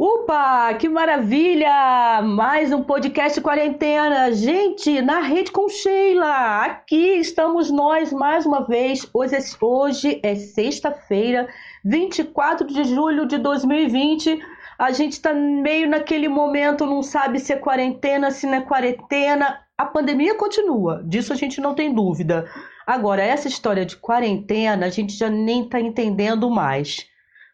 [0.00, 2.22] Opa, que maravilha!
[2.22, 4.32] Mais um podcast quarentena.
[4.32, 6.62] Gente, na rede com Sheila.
[6.62, 9.10] Aqui estamos nós mais uma vez.
[9.12, 11.48] Hoje, é, hoje é sexta-feira,
[11.84, 14.38] 24 de julho de 2020.
[14.78, 19.58] A gente está meio naquele momento, não sabe se é quarentena, se não é quarentena.
[19.76, 22.48] A pandemia continua, disso a gente não tem dúvida.
[22.86, 27.04] Agora, essa história de quarentena, a gente já nem está entendendo mais.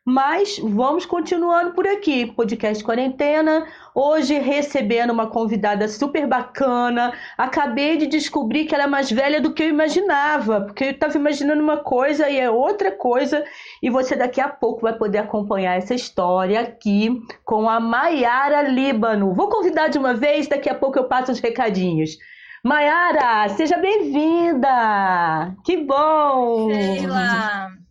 [0.07, 3.67] Mas vamos continuando por aqui, podcast Quarentena.
[3.95, 7.15] Hoje recebendo uma convidada super bacana.
[7.39, 11.17] Acabei de descobrir que ela é mais velha do que eu imaginava, porque eu estava
[11.17, 13.43] imaginando uma coisa e é outra coisa.
[13.83, 19.33] E você daqui a pouco vai poder acompanhar essa história aqui com a Maiara Líbano.
[19.33, 22.19] Vou convidar de uma vez, daqui a pouco eu passo os recadinhos.
[22.63, 25.55] Maiara, seja bem-vinda!
[25.65, 26.69] Que bom!
[26.71, 27.84] Sheila!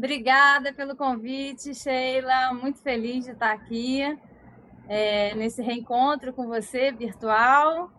[0.00, 2.54] Obrigada pelo convite, Sheila.
[2.54, 4.00] Muito feliz de estar aqui
[4.88, 7.92] é, nesse reencontro com você virtual.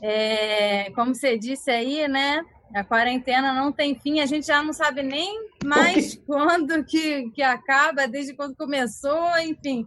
[0.00, 2.40] É, como você disse aí, né?
[2.72, 7.42] A quarentena não tem fim, a gente já não sabe nem mais quando que, que
[7.42, 9.84] acaba, desde quando começou, enfim.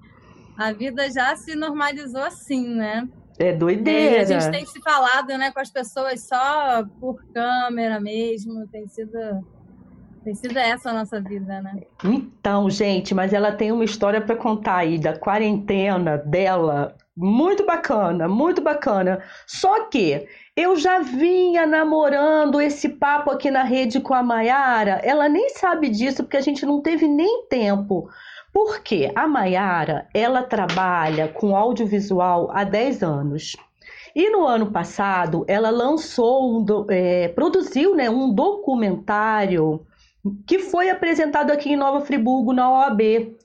[0.57, 3.07] A vida já se normalizou assim, né?
[3.37, 4.17] É doideira.
[4.17, 8.85] É, a gente tem se falado né, com as pessoas só por câmera mesmo, tem
[8.89, 9.17] sido
[10.35, 11.83] sido essa a nossa vida, né?
[12.03, 16.95] Então, gente, mas ela tem uma história para contar aí da quarentena dela.
[17.15, 19.21] Muito bacana, muito bacana.
[19.45, 20.25] Só que
[20.55, 25.01] eu já vinha namorando esse papo aqui na rede com a Maiara.
[25.03, 28.09] Ela nem sabe disso porque a gente não teve nem tempo.
[28.53, 33.55] Porque a Maiara, ela trabalha com audiovisual há 10 anos.
[34.15, 39.85] E no ano passado, ela lançou, um, é, produziu né, um documentário
[40.45, 43.35] que foi apresentado aqui em Nova Friburgo, na OAB.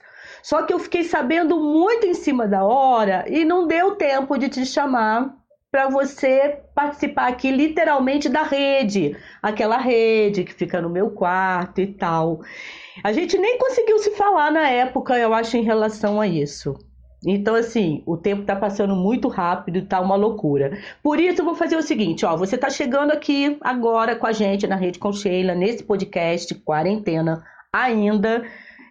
[0.42, 4.48] Só que eu fiquei sabendo muito em cima da hora e não deu tempo de
[4.48, 5.34] te chamar
[5.70, 11.86] para você participar aqui literalmente da rede, aquela rede que fica no meu quarto e
[11.86, 12.42] tal.
[13.02, 16.78] A gente nem conseguiu se falar na época, eu acho, em relação a isso.
[17.26, 20.78] Então, assim, o tempo está passando muito rápido, tá uma loucura.
[21.02, 24.32] Por isso, eu vou fazer o seguinte, ó, você está chegando aqui agora com a
[24.32, 27.42] gente na Rede com Sheila, nesse podcast Quarentena
[27.72, 28.44] ainda.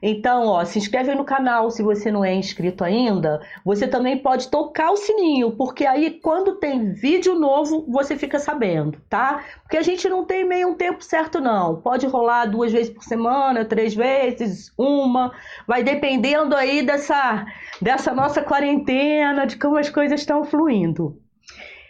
[0.05, 3.39] Então, ó, se inscreve no canal se você não é inscrito ainda.
[3.63, 8.99] Você também pode tocar o sininho, porque aí quando tem vídeo novo, você fica sabendo,
[9.09, 9.41] tá?
[9.61, 11.77] Porque a gente não tem meio um tempo certo não.
[11.77, 15.31] Pode rolar duas vezes por semana, três vezes, uma,
[15.65, 17.45] vai dependendo aí dessa
[17.81, 21.17] dessa nossa quarentena, de como as coisas estão fluindo.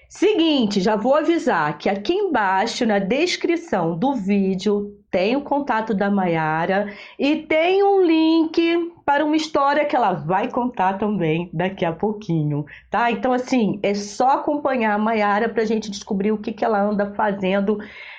[0.07, 6.09] Seguinte, já vou avisar que aqui embaixo na descrição do vídeo tem o contato da
[6.09, 11.93] Maiara e tem um link para uma história que ela vai contar também daqui a
[11.93, 13.11] pouquinho, tá?
[13.11, 16.81] Então, assim, é só acompanhar a Maiara para a gente descobrir o que, que ela
[16.81, 17.77] anda fazendo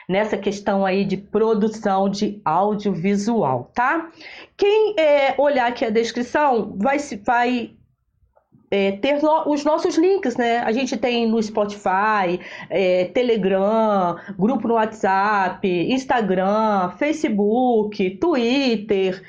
[0.08, 4.12] nessa questão aí de produção de audiovisual, tá?
[4.56, 7.72] Quem é, olhar aqui a descrição vai, vai
[8.70, 10.58] é, ter os nossos links, né?
[10.58, 19.22] A gente tem no Spotify, é, Telegram, grupo no WhatsApp, Instagram, Facebook, Twitter.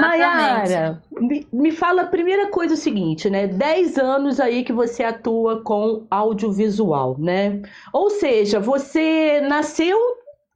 [0.00, 3.46] Mayara, me, me fala a primeira coisa o seguinte, né?
[3.46, 7.62] 10 anos aí que você atua com audiovisual, né?
[7.92, 9.98] Ou seja, você nasceu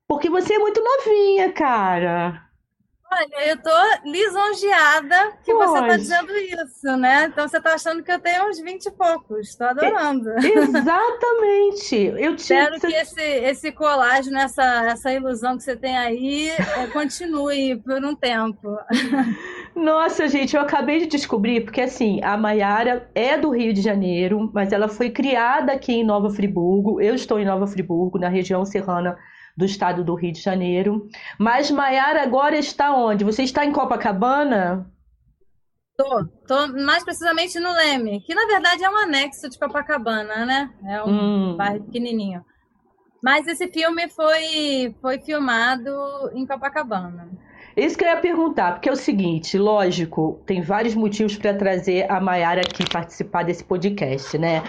[0.09, 2.50] porque você é muito novinha, cara.
[3.13, 3.71] Olha, eu tô
[4.05, 5.71] lisonjeada que Pode.
[5.71, 7.25] você tá dizendo isso, né?
[7.25, 9.57] Então você tá achando que eu tenho uns 20 e poucos.
[9.57, 10.31] Tô adorando.
[10.31, 11.97] É, exatamente.
[12.17, 12.43] Eu te...
[12.43, 18.05] Espero que esse, esse colágeno, essa, essa ilusão que você tem aí, é, continue por
[18.05, 18.79] um tempo.
[19.75, 24.49] Nossa, gente, eu acabei de descobrir, porque assim, a Maiara é do Rio de Janeiro,
[24.55, 27.01] mas ela foi criada aqui em Nova Friburgo.
[27.01, 29.19] Eu estou em Nova Friburgo, na região serrana
[29.61, 31.09] do estado do Rio de Janeiro.
[31.39, 33.25] Mas Maiara agora está onde?
[33.25, 34.91] Você está em Copacabana?
[35.97, 40.71] Tô, tô mais precisamente no Leme, que na verdade é um anexo de Copacabana, né?
[40.87, 41.57] É um hum.
[41.57, 42.43] bairro pequenininho.
[43.23, 45.91] Mas esse filme foi, foi filmado
[46.33, 47.29] em Copacabana.
[47.77, 52.11] Isso que eu ia perguntar, porque é o seguinte, lógico, tem vários motivos para trazer
[52.11, 54.63] a Mayara aqui participar desse podcast, né?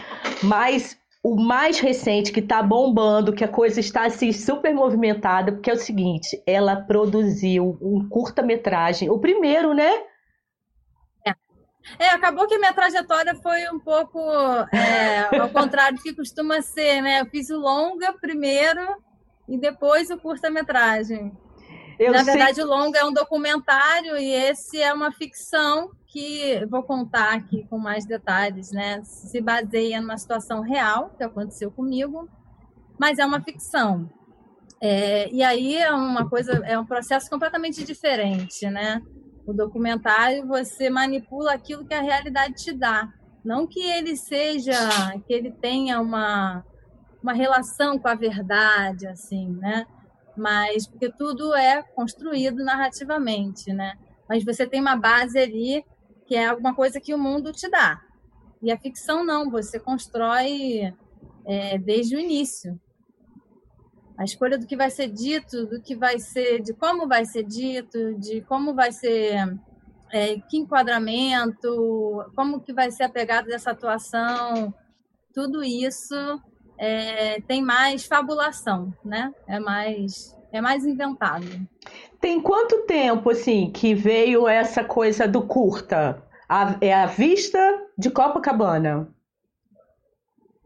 [0.44, 5.70] Mas o mais recente que tá bombando, que a coisa está assim super movimentada, porque
[5.70, 9.92] é o seguinte, ela produziu um curta-metragem, o primeiro, né?
[11.98, 14.20] É, acabou que a minha trajetória foi um pouco
[14.72, 17.22] é, ao contrário do que costuma ser, né?
[17.22, 18.82] Eu fiz o longa primeiro
[19.48, 21.32] e depois o curta-metragem.
[22.10, 22.64] Na verdade, sei...
[22.64, 27.78] o longa é um documentário e esse é uma ficção que vou contar aqui com
[27.78, 29.02] mais detalhes, né?
[29.04, 32.28] Se baseia numa situação real que aconteceu comigo,
[33.00, 34.10] mas é uma ficção.
[34.82, 39.02] É, e aí é uma coisa, é um processo completamente diferente, né?
[39.46, 43.08] O documentário você manipula aquilo que a realidade te dá,
[43.44, 44.74] não que ele seja,
[45.26, 46.64] que ele tenha uma
[47.22, 49.86] uma relação com a verdade, assim, né?
[50.36, 53.98] Mas porque tudo é construído narrativamente, né?
[54.28, 55.86] Mas você tem uma base ali
[56.26, 58.02] que é alguma coisa que o mundo te dá.
[58.62, 60.94] E a ficção não, você constrói
[61.46, 62.80] é, desde o início
[64.22, 67.44] a escolha do que vai ser dito, do que vai ser, de como vai ser
[67.44, 69.58] dito, de como vai ser,
[70.12, 74.72] é, que enquadramento, como que vai ser a pegada dessa atuação,
[75.34, 76.16] tudo isso
[76.82, 79.32] é, tem mais fabulação, né?
[79.48, 81.46] É mais, é mais inventado.
[82.20, 86.24] Tem quanto tempo assim que veio essa coisa do curta?
[86.50, 87.60] A, é a vista
[87.96, 89.08] de Copacabana?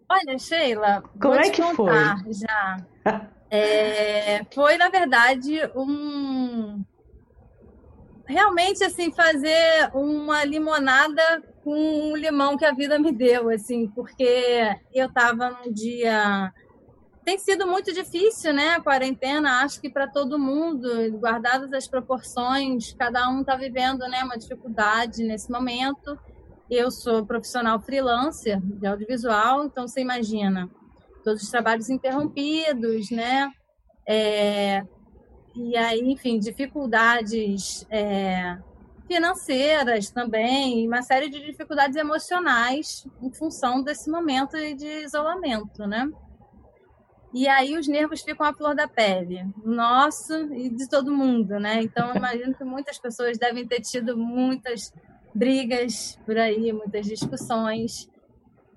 [0.10, 1.94] Olha, Sheila, como é que foi?
[2.32, 2.78] Já.
[3.48, 6.84] É, foi, na verdade, um.
[8.26, 14.78] Realmente, assim, fazer uma limonada com um limão que a vida me deu, assim, porque
[14.94, 16.54] eu estava num dia.
[17.24, 18.76] Tem sido muito difícil, né?
[18.76, 24.24] A quarentena, acho que para todo mundo, guardadas as proporções, cada um está vivendo né,
[24.24, 26.16] uma dificuldade nesse momento.
[26.70, 30.70] Eu sou profissional freelancer de audiovisual, então você imagina
[31.24, 33.52] todos os trabalhos interrompidos, né?
[34.08, 34.84] É,
[35.56, 38.56] e aí, enfim, dificuldades é,
[39.08, 46.10] financeiras também, uma série de dificuldades emocionais em função desse momento de isolamento, né?
[47.34, 51.82] E aí os nervos ficam à flor da pele, nosso e de todo mundo, né?
[51.82, 54.94] Então, imagino que muitas pessoas devem ter tido muitas
[55.34, 58.10] brigas por aí, muitas discussões.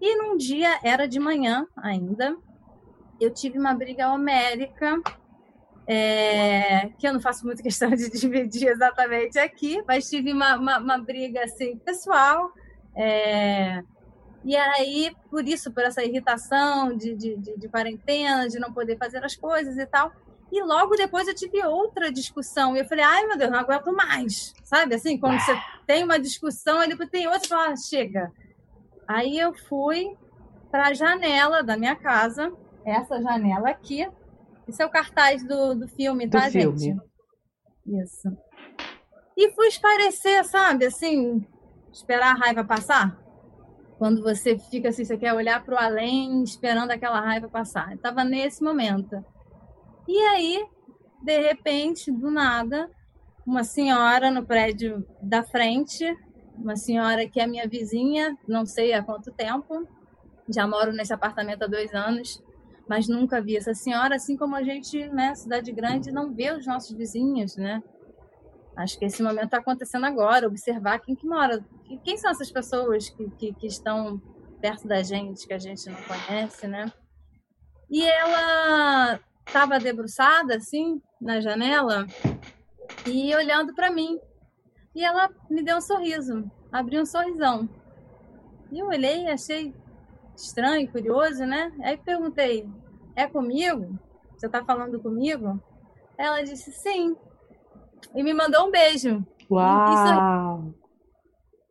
[0.00, 2.36] E num dia, era de manhã ainda,
[3.20, 5.00] eu tive uma briga homérica,
[5.90, 10.78] é, que eu não faço muita questão de dividir exatamente aqui, mas tive uma, uma,
[10.78, 12.52] uma briga assim, pessoal.
[12.94, 13.82] É,
[14.44, 18.98] e aí, por isso, por essa irritação de, de, de, de, quarentena, de não poder
[18.98, 20.12] fazer as coisas e tal.
[20.52, 22.76] E logo depois eu tive outra discussão.
[22.76, 24.54] E eu falei, ai meu Deus, não aguento mais.
[24.64, 28.30] Sabe assim, quando você tem uma discussão, aí depois tem outra e fala, ah, chega.
[29.06, 30.14] Aí eu fui
[30.70, 32.52] para a janela da minha casa,
[32.84, 34.06] essa janela aqui.
[34.68, 36.84] Esse é o cartaz do, do filme, tá, do gente?
[36.84, 37.00] Filme.
[37.86, 38.28] Isso.
[39.36, 40.86] E fui esparecer, sabe?
[40.86, 41.46] Assim,
[41.92, 43.18] esperar a raiva passar.
[43.96, 47.94] Quando você fica assim, você quer olhar para o além, esperando aquela raiva passar.
[47.94, 49.24] Estava nesse momento.
[50.06, 50.64] E aí,
[51.22, 52.90] de repente, do nada,
[53.46, 56.04] uma senhora no prédio da frente
[56.58, 59.86] uma senhora que é minha vizinha, não sei há quanto tempo,
[60.48, 62.42] já moro nesse apartamento há dois anos,
[62.88, 66.66] mas nunca vi essa senhora, assim como a gente, né, cidade grande, não vê os
[66.66, 67.82] nossos vizinhos, né?
[68.76, 71.64] Acho que esse momento está acontecendo agora, observar quem que mora,
[72.04, 74.20] quem são essas pessoas que, que, que estão
[74.60, 76.90] perto da gente, que a gente não conhece, né?
[77.90, 82.06] E ela estava debruçada, assim, na janela,
[83.06, 84.18] e olhando para mim.
[84.94, 87.68] E ela me deu um sorriso, abriu um sorrisão.
[88.70, 89.74] E eu olhei e achei
[90.38, 91.72] estranho, curioso, né?
[91.82, 92.68] Aí perguntei:
[93.16, 93.98] é comigo?
[94.36, 95.60] Você está falando comigo?
[96.16, 97.16] Ela disse sim.
[98.14, 99.24] E me mandou um beijo.
[99.50, 99.92] Uau!
[99.92, 100.74] Isso,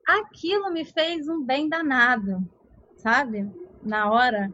[0.06, 2.48] aquilo me fez um bem danado,
[2.98, 3.50] sabe?
[3.82, 4.52] Na hora.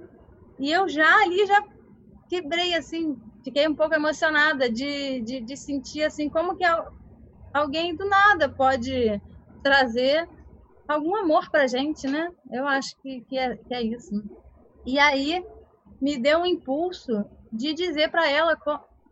[0.60, 1.64] E eu já ali já
[2.30, 6.64] quebrei assim, fiquei um pouco emocionada de, de, de sentir assim como que
[7.54, 9.22] alguém do nada pode
[9.64, 10.28] trazer
[10.88, 12.30] algum amor pra gente, né?
[12.52, 14.24] Eu acho que, que, é, que é isso.
[14.86, 15.44] E aí
[16.02, 18.58] me deu um impulso de dizer para ela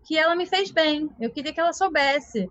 [0.06, 1.10] que ela me fez bem.
[1.20, 2.50] Eu queria que ela soubesse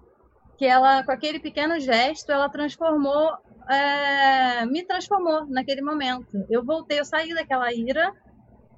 [0.57, 3.35] que ela, com aquele pequeno gesto, ela transformou
[3.71, 6.45] é, me transformou naquele momento.
[6.51, 8.13] Eu voltei, eu saí daquela ira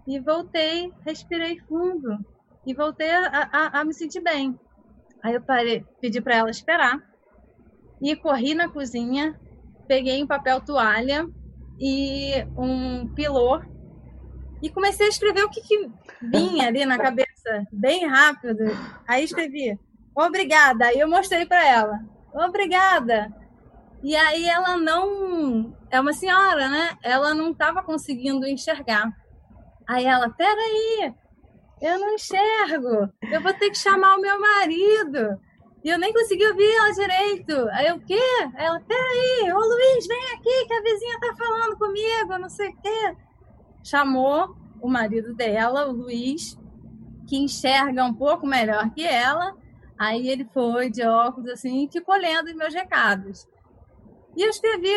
[0.07, 2.19] e voltei, respirei fundo
[2.67, 4.59] e voltei a, a, a me sentir bem.
[5.23, 6.99] Aí eu parei, pedi para ela esperar
[8.03, 9.35] e corri na cozinha,
[9.87, 11.29] peguei um papel toalha
[11.79, 13.61] e um pilô
[14.63, 15.91] e comecei a escrever o que, que
[16.23, 18.65] vinha ali na cabeça, bem rápido.
[19.09, 19.79] Aí escrevi,
[20.15, 20.87] obrigada.
[20.87, 21.99] Aí eu mostrei para ela,
[22.33, 23.33] obrigada.
[24.03, 25.77] E aí ela não.
[25.91, 26.97] É uma senhora, né?
[27.03, 29.13] Ela não estava conseguindo enxergar.
[29.87, 31.13] Aí ela, peraí,
[31.81, 33.09] eu não enxergo.
[33.31, 35.41] Eu vou ter que chamar o meu marido.
[35.85, 37.69] E eu nem consegui ouvir ela direito.
[37.73, 38.21] Aí eu, o quê?
[38.57, 42.77] Ela, peraí, ô Luiz, vem aqui que a vizinha tá falando comigo, não sei o
[42.77, 43.17] quê.
[43.83, 46.57] Chamou o marido dela, o Luiz,
[47.27, 49.57] que enxerga um pouco melhor que ela.
[49.99, 53.49] Aí ele foi de óculos assim e ficou lendo os meus recados.
[54.37, 54.93] E eu escrevi,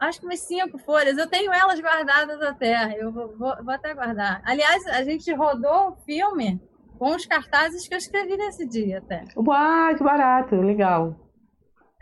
[0.00, 1.18] acho que umas cinco folhas.
[1.18, 2.96] Eu tenho elas guardadas até.
[3.00, 4.42] Eu vou, vou, vou até guardar.
[4.44, 6.60] Aliás, a gente rodou o filme
[7.00, 9.24] com os cartazes que eu escrevi nesse dia até.
[9.34, 11.16] Uau, que barato, legal.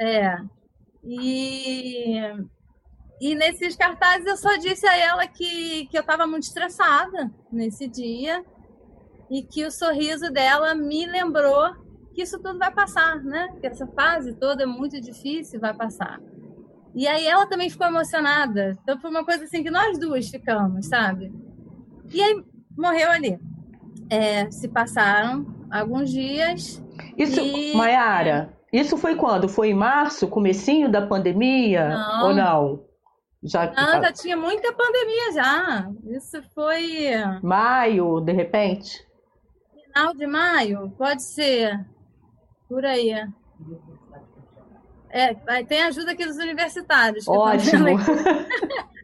[0.00, 0.36] É.
[1.04, 2.18] E,
[3.20, 7.86] e nesses cartazes eu só disse a ela que, que eu estava muito estressada nesse
[7.86, 8.44] dia
[9.30, 11.72] e que o sorriso dela me lembrou
[12.12, 13.56] que isso tudo vai passar, né?
[13.60, 16.18] Que essa fase toda é muito difícil, vai passar.
[16.92, 18.76] E aí ela também ficou emocionada.
[18.82, 21.32] Então foi uma coisa assim que nós duas ficamos, sabe?
[22.12, 22.44] E aí
[22.76, 23.38] morreu ali.
[24.10, 26.82] É, se passaram alguns dias.
[27.16, 27.74] Isso, e...
[27.74, 29.48] Mayara, isso foi quando?
[29.48, 32.26] Foi em março, comecinho da pandemia não.
[32.26, 32.88] ou não?
[33.42, 35.90] Já, não, já tinha muita pandemia já.
[36.04, 37.10] Isso foi.
[37.42, 39.06] Maio, de repente?
[39.84, 40.90] Final de maio?
[40.98, 41.86] Pode ser.
[42.68, 43.12] Por aí.
[45.10, 45.34] É,
[45.64, 47.26] tem ajuda aqui dos universitários.
[47.28, 47.86] Ótimo.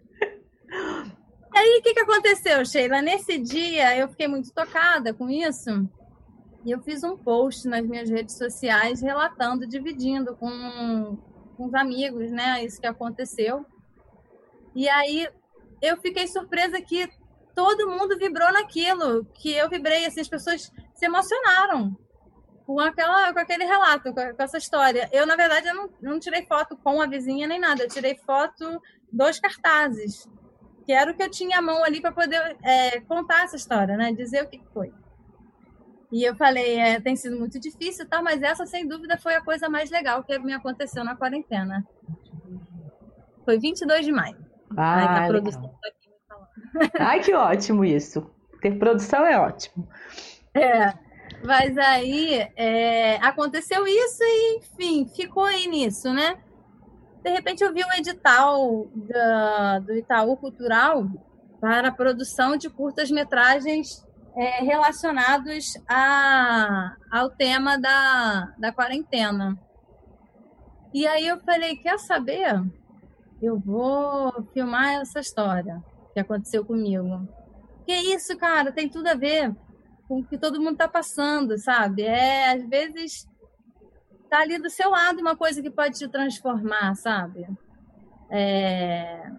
[1.55, 3.01] e aí, o que, que aconteceu, Sheila?
[3.01, 5.89] Nesse dia, eu fiquei muito tocada com isso.
[6.65, 11.17] E eu fiz um post nas minhas redes sociais relatando, dividindo com,
[11.57, 12.65] com os amigos, né?
[12.65, 13.65] Isso que aconteceu.
[14.75, 15.29] E aí,
[15.81, 17.09] eu fiquei surpresa que
[17.55, 20.07] todo mundo vibrou naquilo que eu vibrei.
[20.07, 21.97] Assim, as pessoas se emocionaram
[22.67, 25.09] com, aquela, com aquele relato, com, essa história.
[25.13, 28.17] Eu, na verdade, eu não, não tirei foto com a vizinha nem nada, eu tirei
[28.17, 28.83] foto
[29.13, 30.29] dos cartazes,
[30.85, 33.97] que era o que eu tinha à mão ali para poder é, contar essa história,
[33.97, 34.13] né?
[34.13, 34.93] Dizer o que foi.
[36.13, 38.23] E eu falei, é, tem sido muito difícil, tá?
[38.23, 41.85] mas essa, sem dúvida, foi a coisa mais legal que me aconteceu na quarentena.
[43.45, 44.37] Foi 22 de maio.
[44.77, 45.71] Ah, Ai, tá.
[47.01, 48.31] Ai, que ótimo isso.
[48.61, 49.89] Ter produção é ótimo.
[50.55, 50.95] É.
[51.45, 56.39] Mas aí é, aconteceu isso e, enfim, ficou aí nisso, né?
[57.25, 61.07] De repente eu vi um edital da, do Itaú Cultural
[61.59, 69.59] para a produção de curtas-metragens é, relacionados a, ao tema da, da quarentena.
[70.93, 72.63] E aí eu falei, quer saber?
[73.41, 77.27] Eu vou filmar essa história que aconteceu comigo.
[77.87, 79.51] Que isso, cara, tem tudo a ver
[80.07, 82.03] com o que todo mundo está passando, sabe?
[82.03, 83.27] É, às vezes
[84.29, 87.47] tá ali do seu lado uma coisa que pode te transformar, sabe?
[88.31, 89.31] É,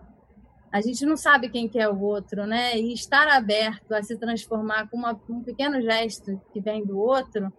[0.72, 2.78] a gente não sabe quem que é o outro, né?
[2.78, 7.52] E estar aberto a se transformar com uma, um pequeno gesto que vem do outro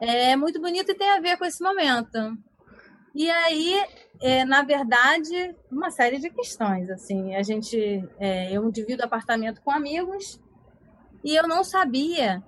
[0.00, 2.36] é muito bonito e tem a ver com esse momento.
[3.14, 3.80] E aí,
[4.20, 6.90] é, na verdade, uma série de questões.
[6.90, 10.40] Assim, a gente, é, eu divido apartamento com amigos
[11.22, 12.42] e eu não sabia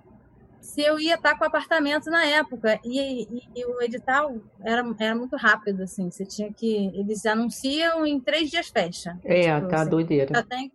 [0.65, 2.79] se eu ia estar com apartamento na época.
[2.83, 6.09] E, e, e, o edital era, era muito rápido, assim.
[6.09, 6.87] Você tinha que.
[6.95, 9.17] Eles anunciam em três dias fecha.
[9.23, 10.33] É, tipo, tá você doideira.
[10.33, 10.71] Já tem,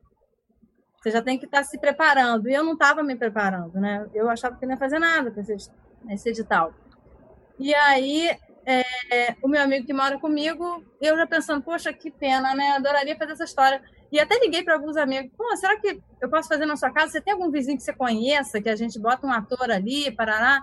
[0.97, 2.49] você já tem que estar se preparando.
[2.49, 4.07] E eu não estava me preparando, né?
[4.15, 5.71] Eu achava que não ia fazer nada com esse,
[6.09, 6.73] esse edital.
[7.59, 8.31] E aí,
[8.65, 12.71] é, o meu amigo que mora comigo, eu já pensando, poxa, que pena, né?
[12.71, 13.83] Adoraria fazer essa história.
[14.13, 17.13] E até liguei para alguns amigos, pô, será que eu posso fazer na sua casa?
[17.13, 20.63] Você tem algum vizinho que você conheça, que a gente bota um ator ali, parará?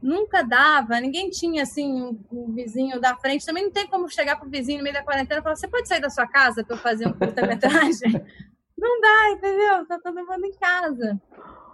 [0.00, 3.44] Nunca dava, ninguém tinha, assim, um, um vizinho da frente.
[3.44, 5.88] Também não tem como chegar pro vizinho no meio da quarentena e falar, você pode
[5.88, 8.24] sair da sua casa para eu fazer um curta-metragem?
[8.78, 9.86] não dá, entendeu?
[9.86, 11.20] Tá todo mundo em casa.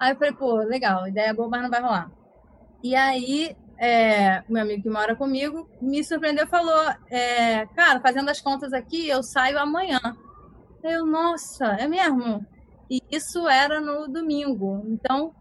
[0.01, 2.11] Aí eu falei, pô, legal, ideia boa, mas não vai rolar.
[2.83, 8.41] E aí, é, meu amigo que mora comigo me surpreendeu falou: é, Cara, fazendo as
[8.41, 10.01] contas aqui, eu saio amanhã.
[10.87, 12.47] Eu, nossa, é mesmo?
[12.89, 14.85] E isso era no domingo.
[14.87, 15.35] Então,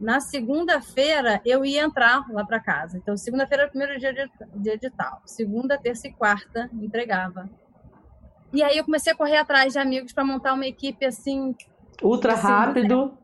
[0.00, 2.98] na segunda-feira, eu ia entrar lá para casa.
[2.98, 4.12] Então, segunda-feira era o primeiro dia
[4.54, 5.22] de, edital.
[5.24, 7.48] Segunda, terça e quarta, entregava.
[8.52, 11.54] E aí eu comecei a correr atrás de amigos para montar uma equipe assim.
[12.02, 13.16] Ultra assim, rápido.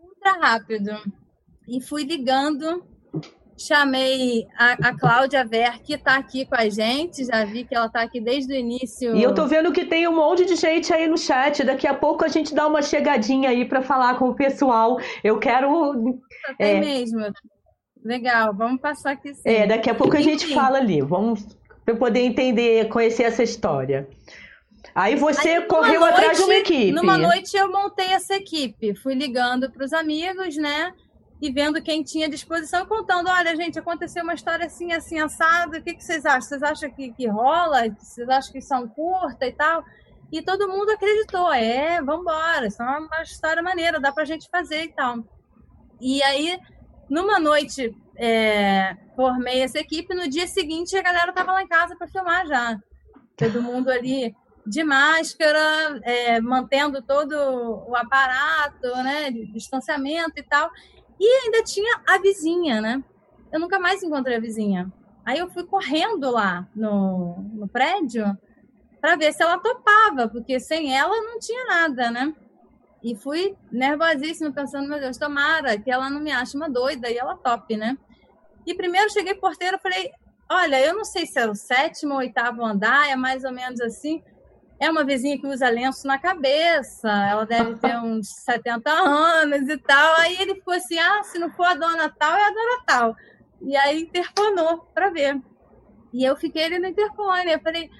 [0.00, 0.92] Ultra rápido.
[1.68, 2.82] E fui ligando
[3.58, 7.24] Chamei a, a Cláudia Ver, que está aqui com a gente.
[7.24, 9.16] Já vi que ela está aqui desde o início.
[9.16, 11.64] E eu tô vendo que tem um monte de gente aí no chat.
[11.64, 15.00] Daqui a pouco a gente dá uma chegadinha aí para falar com o pessoal.
[15.24, 16.20] Eu quero.
[16.58, 16.80] Tem é...
[16.80, 17.20] mesmo.
[18.04, 19.48] Legal, vamos passar aqui sim.
[19.48, 21.00] É, daqui a pouco a gente fala ali.
[21.00, 21.44] Vamos
[21.84, 24.08] para poder entender, conhecer essa história.
[24.94, 26.92] Aí você aí, correu noite, atrás de uma equipe.
[26.92, 28.94] Numa noite eu montei essa equipe.
[28.94, 30.92] Fui ligando para os amigos, né?
[31.40, 35.82] E vendo quem tinha disposição, contando, olha, gente, aconteceu uma história assim, assim, assado, o
[35.82, 36.40] que, que vocês acham?
[36.40, 37.82] Vocês acham que, que rola?
[37.98, 39.84] Vocês acham que são curta e tal?
[40.32, 44.48] E todo mundo acreditou, é, vamos embora, isso é uma história maneira, dá pra gente
[44.50, 45.18] fazer e tal.
[46.00, 46.58] E aí,
[47.08, 51.94] numa noite, é, formei essa equipe, no dia seguinte a galera tava lá em casa
[51.96, 52.78] para filmar já.
[53.36, 54.34] Todo mundo ali
[54.66, 57.34] de máscara, é, mantendo todo
[57.86, 60.70] o aparato, né, distanciamento e tal.
[61.18, 63.02] E ainda tinha a vizinha, né?
[63.52, 64.92] Eu nunca mais encontrei a vizinha.
[65.24, 68.36] Aí eu fui correndo lá no, no prédio
[69.00, 72.34] para ver se ela topava, porque sem ela não tinha nada, né?
[73.02, 77.16] E fui nervosíssima, pensando, meu Deus, tomara que ela não me ache uma doida e
[77.16, 77.96] ela tope, né?
[78.66, 80.10] E primeiro cheguei porteira, falei,
[80.50, 83.80] olha, eu não sei se é o sétimo ou oitavo andar, é mais ou menos
[83.80, 84.22] assim.
[84.78, 89.78] É uma vizinha que usa lenço na cabeça, ela deve ter uns 70 anos e
[89.78, 90.20] tal.
[90.20, 93.16] Aí ele ficou assim: ah, se não for a dona tal, é a dona tal.
[93.62, 95.40] E aí interfonou para ver.
[96.12, 97.52] E eu fiquei ali no interfone.
[97.52, 97.90] Eu falei: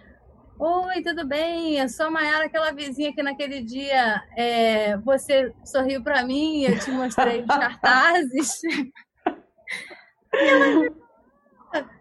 [0.58, 1.78] Oi, tudo bem?
[1.78, 6.78] Eu sou a Mayara, aquela vizinha que naquele dia é, você sorriu para mim, eu
[6.78, 8.60] te mostrei os cartazes.
[10.32, 10.96] ela,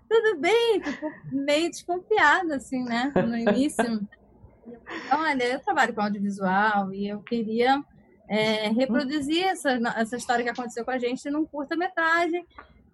[0.10, 3.12] tudo bem, ficou meio desconfiada, assim, né?
[3.16, 4.08] No início.
[5.12, 7.84] Olha, eu trabalho com audiovisual e eu queria
[8.28, 12.46] é, reproduzir essa, essa história que aconteceu com a gente num curta-metragem.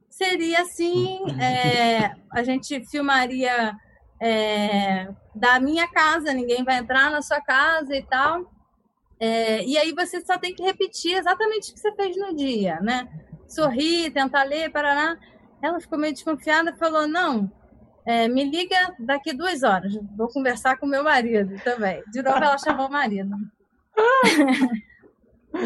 [0.10, 3.74] Seria assim: é, a gente filmaria
[4.20, 8.52] é, da minha casa, ninguém vai entrar na sua casa e tal.
[9.20, 12.80] É, e aí você só tem que repetir exatamente o que você fez no dia,
[12.82, 13.08] né?
[13.48, 15.18] Sorrir, tentar ler, paraná.
[15.62, 17.50] Ela ficou meio desconfiada, falou: não,
[18.06, 19.94] é, me liga daqui duas horas.
[20.16, 22.04] Vou conversar com meu marido também.
[22.12, 23.36] De novo, ela chamou o marido.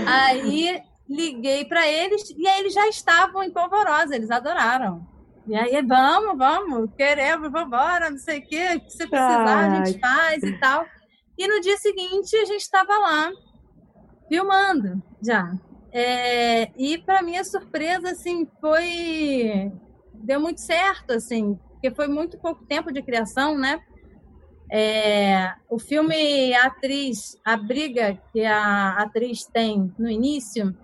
[0.08, 5.08] aí liguei para eles e aí eles já estavam em polvorosa, eles adoraram.
[5.48, 9.86] E aí, vamos, vamos, queremos, vamos embora, não sei o quê, que você precisar, a
[9.86, 10.86] gente faz e tal.
[11.38, 13.32] E no dia seguinte a gente estava lá
[14.28, 15.54] filmando já.
[15.92, 19.72] É, e para minha surpresa, assim, foi
[20.14, 23.80] deu muito certo, assim, porque foi muito pouco tempo de criação, né?
[24.72, 30.76] É, o filme a atriz, a briga que a atriz tem no início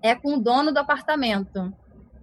[0.00, 1.74] é com o dono do apartamento.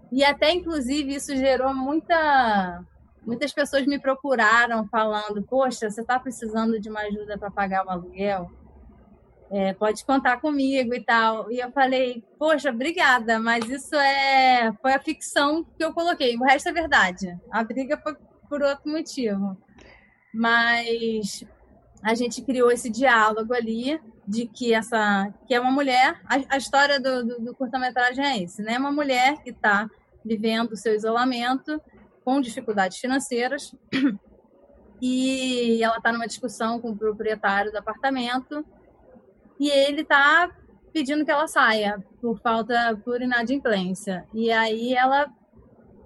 [0.09, 2.81] E até, inclusive, isso gerou muita.
[3.25, 7.89] Muitas pessoas me procuraram falando: Poxa, você está precisando de uma ajuda para pagar o
[7.89, 8.49] aluguel?
[9.55, 11.51] É, pode contar comigo e tal.
[11.51, 16.35] E eu falei: Poxa, obrigada, mas isso é foi a ficção que eu coloquei.
[16.35, 17.37] O resto é verdade.
[17.51, 18.15] A briga foi
[18.49, 19.55] por outro motivo.
[20.33, 21.45] Mas
[22.01, 26.57] a gente criou esse diálogo ali de que essa que é uma mulher a, a
[26.57, 29.89] história do, do, do curta-metragem é esse né uma mulher que está
[30.23, 31.81] vivendo o seu isolamento
[32.23, 33.75] com dificuldades financeiras
[35.01, 38.65] e ela está numa discussão com o proprietário do apartamento
[39.63, 40.51] e ele está
[40.91, 45.31] pedindo que ela saia por falta por inadimplência e aí ela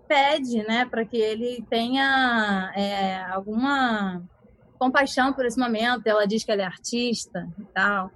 [0.08, 4.22] pede, né, para que ele tenha é, alguma
[4.78, 6.06] compaixão por esse momento.
[6.06, 8.12] Ela diz que ela é artista e tal.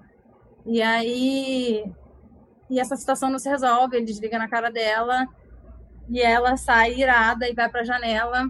[0.64, 1.84] E aí
[2.70, 5.28] e essa situação não se resolve, ele desliga na cara dela
[6.08, 8.48] e ela sai irada e vai para a janela.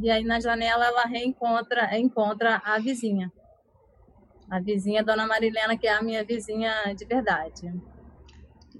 [0.00, 3.32] E aí na janela ela reencontra encontra a vizinha.
[4.50, 7.72] A vizinha Dona Marilena, que é a minha vizinha de verdade.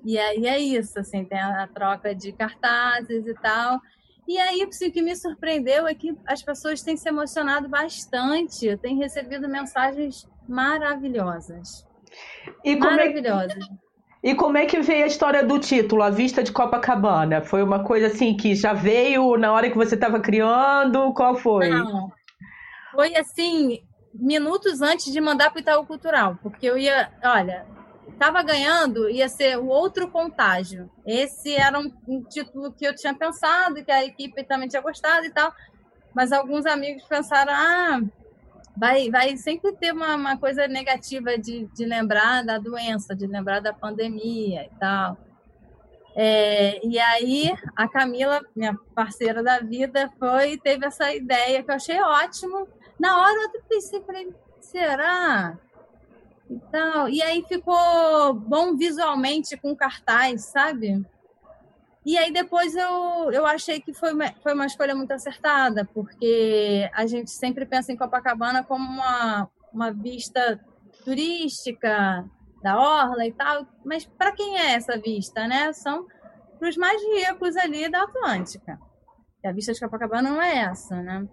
[0.05, 3.81] E aí é isso, assim, tem a, troca de cartazes e tal.
[4.27, 8.77] E aí, o que me surpreendeu é que as pessoas têm se emocionado bastante.
[8.77, 11.87] Tenho recebido mensagens maravilhosas.
[12.63, 13.57] E maravilhosas.
[13.57, 13.89] É que...
[14.23, 17.41] E como é que veio a história do título, A Vista de Copacabana?
[17.41, 21.15] Foi uma coisa assim que já veio na hora que você estava criando?
[21.15, 21.71] Qual foi?
[21.71, 22.13] Não.
[22.91, 23.81] Foi assim,
[24.15, 27.67] minutos antes de mandar para o Itaú Cultural, porque eu ia, olha,
[28.09, 30.91] estava ganhando ia ser o outro contágio.
[31.07, 35.25] Esse era um, um, título que eu tinha pensado, que a equipe também tinha gostado
[35.25, 35.53] e tal.
[36.15, 38.01] Mas alguns amigos pensaram: ah,
[38.77, 43.61] vai, vai sempre ter uma, uma coisa negativa de, de lembrar da doença, de lembrar
[43.61, 45.17] da pandemia e tal.
[46.17, 51.75] É, e aí a Camila, minha parceira da vida, foi teve essa ideia que eu
[51.77, 52.67] achei ótimo.
[52.99, 55.59] Na hora eu pensei, falei, será?
[56.51, 57.09] E, tal.
[57.09, 61.05] e aí ficou bom visualmente com cartaz, sabe?
[62.05, 66.91] E aí depois eu, eu achei que foi uma, foi uma escolha muito acertada, porque
[66.95, 70.59] a gente sempre pensa em Copacabana como uma, uma vista
[71.05, 72.25] turística
[72.63, 75.73] da orla e tal, mas para quem é essa vista, né?
[75.73, 76.07] São
[76.59, 78.81] para os mais ricos ali da Atlântica.
[79.45, 81.29] E a vista de Copacabana não é essa, né?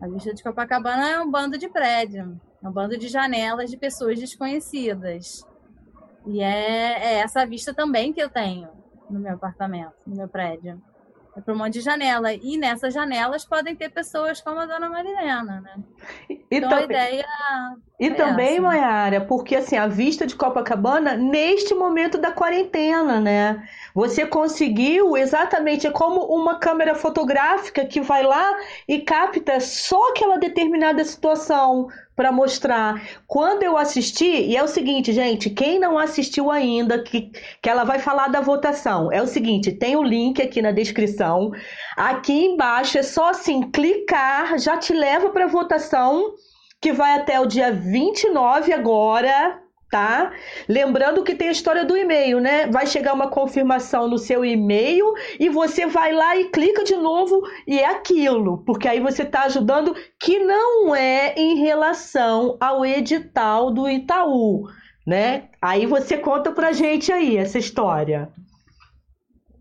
[0.00, 3.76] A vista de Copacabana é um bando de prédio, é um bando de janelas de
[3.76, 5.46] pessoas desconhecidas.
[6.26, 8.68] E é, é essa vista também que eu tenho
[9.08, 10.82] no meu apartamento, no meu prédio.
[11.36, 12.32] É para um monte de janela.
[12.32, 15.84] E nessas janelas podem ter pessoas como a dona Marilena, né?
[16.30, 17.26] E então também, a ideia.
[17.98, 23.66] E é também, Mayara, porque assim, a vista de Copacabana, neste momento da quarentena, né?
[23.94, 28.54] Você conseguiu exatamente, é como uma câmera fotográfica que vai lá
[28.86, 33.02] e capta só aquela determinada situação para mostrar.
[33.26, 37.30] Quando eu assisti, e é o seguinte, gente, quem não assistiu ainda, que,
[37.62, 41.50] que ela vai falar da votação, é o seguinte, tem o link aqui na descrição.
[41.96, 46.34] Aqui embaixo é só assim clicar, já te leva para votação,
[46.80, 49.60] que vai até o dia 29 agora,
[49.90, 50.32] tá?
[50.68, 52.66] Lembrando que tem a história do e-mail, né?
[52.66, 57.42] Vai chegar uma confirmação no seu e-mail e você vai lá e clica de novo
[57.66, 63.70] e é aquilo, porque aí você está ajudando que não é em relação ao edital
[63.70, 64.68] do Itaú,
[65.06, 65.44] né?
[65.62, 68.28] Aí você conta pra gente aí essa história.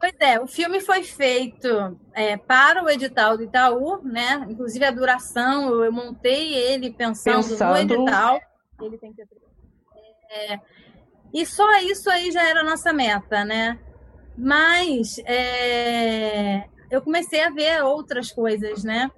[0.06, 4.46] Pois é, o filme foi feito é, para o edital do Itaú, né?
[4.48, 7.72] Inclusive a duração, eu montei ele pensando, pensando...
[7.72, 8.40] no edital.
[8.80, 9.24] Ele tem que
[10.30, 10.60] é,
[11.34, 13.80] e só isso aí já era a nossa meta, né?
[14.38, 19.10] Mas é, eu comecei a ver outras coisas, né?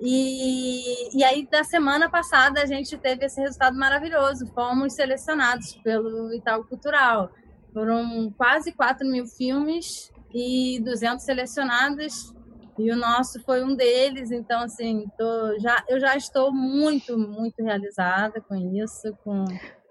[0.00, 4.46] E, e aí, da semana passada, a gente teve esse resultado maravilhoso.
[4.54, 7.30] Fomos selecionados pelo Itaú Cultural.
[7.72, 12.34] Foram quase 4 mil filmes e 200 selecionados.
[12.78, 14.30] E o nosso foi um deles.
[14.30, 19.44] Então, assim, tô, já, eu já estou muito, muito realizada com isso, com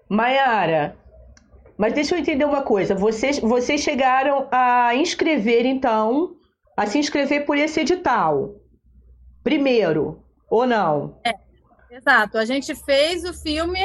[0.08, 0.96] Maiara,
[1.78, 2.94] mas deixa eu entender uma coisa.
[2.94, 6.34] Vocês, vocês chegaram a inscrever, então,
[6.76, 8.56] a se inscrever por esse edital.
[9.42, 11.18] Primeiro, ou não?
[11.24, 11.32] É,
[11.90, 12.36] exato.
[12.36, 13.80] A gente fez o filme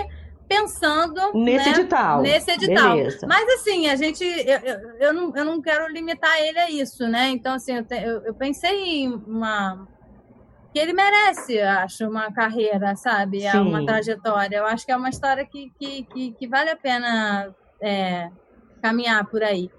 [0.47, 2.21] pensando nesse né, edital.
[2.21, 2.95] Nesse edital.
[2.95, 3.27] Beleza.
[3.27, 4.23] Mas assim, a gente.
[4.23, 7.29] Eu, eu, eu, não, eu não quero limitar ele a isso, né?
[7.29, 9.87] Então, assim, eu, te, eu, eu pensei em uma
[10.75, 13.45] que ele merece, acho, uma carreira, sabe?
[13.45, 14.57] É uma trajetória.
[14.57, 18.29] Eu acho que é uma história que, que, que, que vale a pena é,
[18.81, 19.71] caminhar por aí.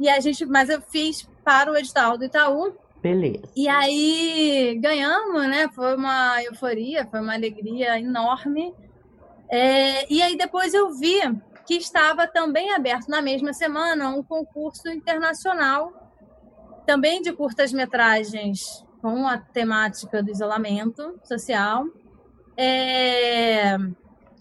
[0.00, 2.74] E a gente, mas eu fiz para o edital do Itaú.
[3.02, 3.42] Beleza.
[3.54, 5.68] E aí ganhamos, né?
[5.74, 8.72] Foi uma euforia, foi uma alegria enorme.
[9.52, 11.20] É, e aí depois eu vi
[11.66, 15.92] que estava também aberto na mesma semana um concurso internacional,
[16.86, 21.84] também de curtas-metragens com a temática do isolamento social.
[22.56, 23.76] É...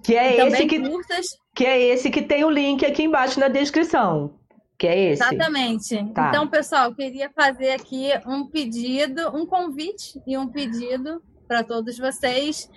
[0.02, 1.26] Que é esse que, curtas.
[1.54, 4.34] que é esse que tem o link aqui embaixo na descrição.
[4.78, 5.24] Que é esse.
[5.24, 6.13] Exatamente.
[6.13, 6.30] Tá.
[6.30, 12.69] Então, pessoal, queria fazer aqui um pedido, um convite e um pedido para todos vocês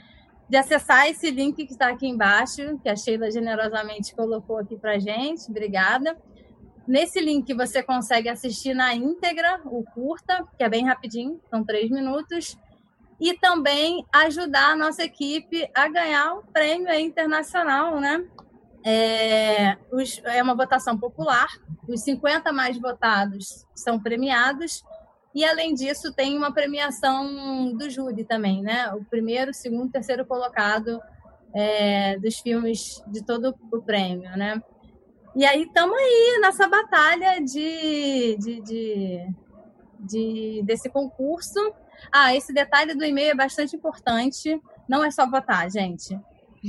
[0.49, 4.99] de acessar esse link que está aqui embaixo, que a Sheila generosamente colocou aqui para
[4.99, 5.51] gente.
[5.51, 6.17] Obrigada.
[6.87, 11.91] Nesse link você consegue assistir na íntegra o curta, que é bem rapidinho, são três
[11.91, 12.59] minutos,
[13.19, 18.23] e também ajudar a nossa equipe a ganhar o prêmio internacional, né?
[18.87, 21.49] É, os, é uma votação popular,
[21.89, 24.85] os 50 mais votados são premiados,
[25.35, 28.93] e além disso tem uma premiação do júri também, né?
[28.95, 31.01] O primeiro, segundo, terceiro colocado
[31.53, 34.63] é, dos filmes de todo o prêmio, né?
[35.35, 39.29] E aí estamos aí nessa batalha de, de, de,
[39.99, 41.59] de, desse concurso.
[42.13, 44.61] Ah, esse detalhe do e-mail é bastante importante.
[44.89, 46.17] Não é só votar, gente.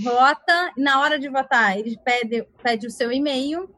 [0.04, 3.70] Vota, na hora de votar, ele pede, pede o seu e-mail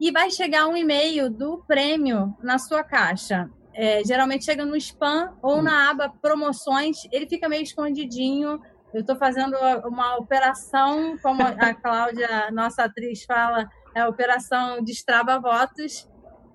[0.00, 3.48] e vai chegar um e-mail do prêmio na sua caixa.
[3.74, 8.60] É, geralmente chega no spam ou na aba promoções, ele fica meio escondidinho.
[8.92, 15.40] Eu estou fazendo uma operação, como a Cláudia, nossa atriz, fala, é a operação Destrava
[15.40, 16.08] Votos,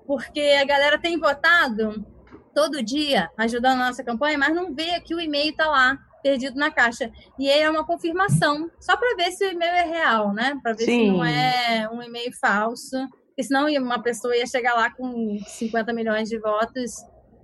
[0.08, 2.06] porque a galera tem votado
[2.56, 5.98] todo dia ajudando a nossa campanha, mas não vê que o e-mail está lá.
[6.22, 7.10] perdido na caixa.
[7.38, 10.60] E aí é uma confirmação, só para ver se o e-mail é real, né?
[10.62, 11.06] Para ver Sim.
[11.06, 12.98] se não é um e-mail falso.
[13.40, 16.92] Porque senão uma pessoa ia chegar lá com 50 milhões de votos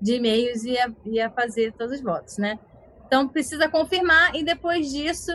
[0.02, 2.60] de e-mails e ia, ia fazer todos os votos, né?
[3.08, 5.32] Então precisa confirmar e depois disso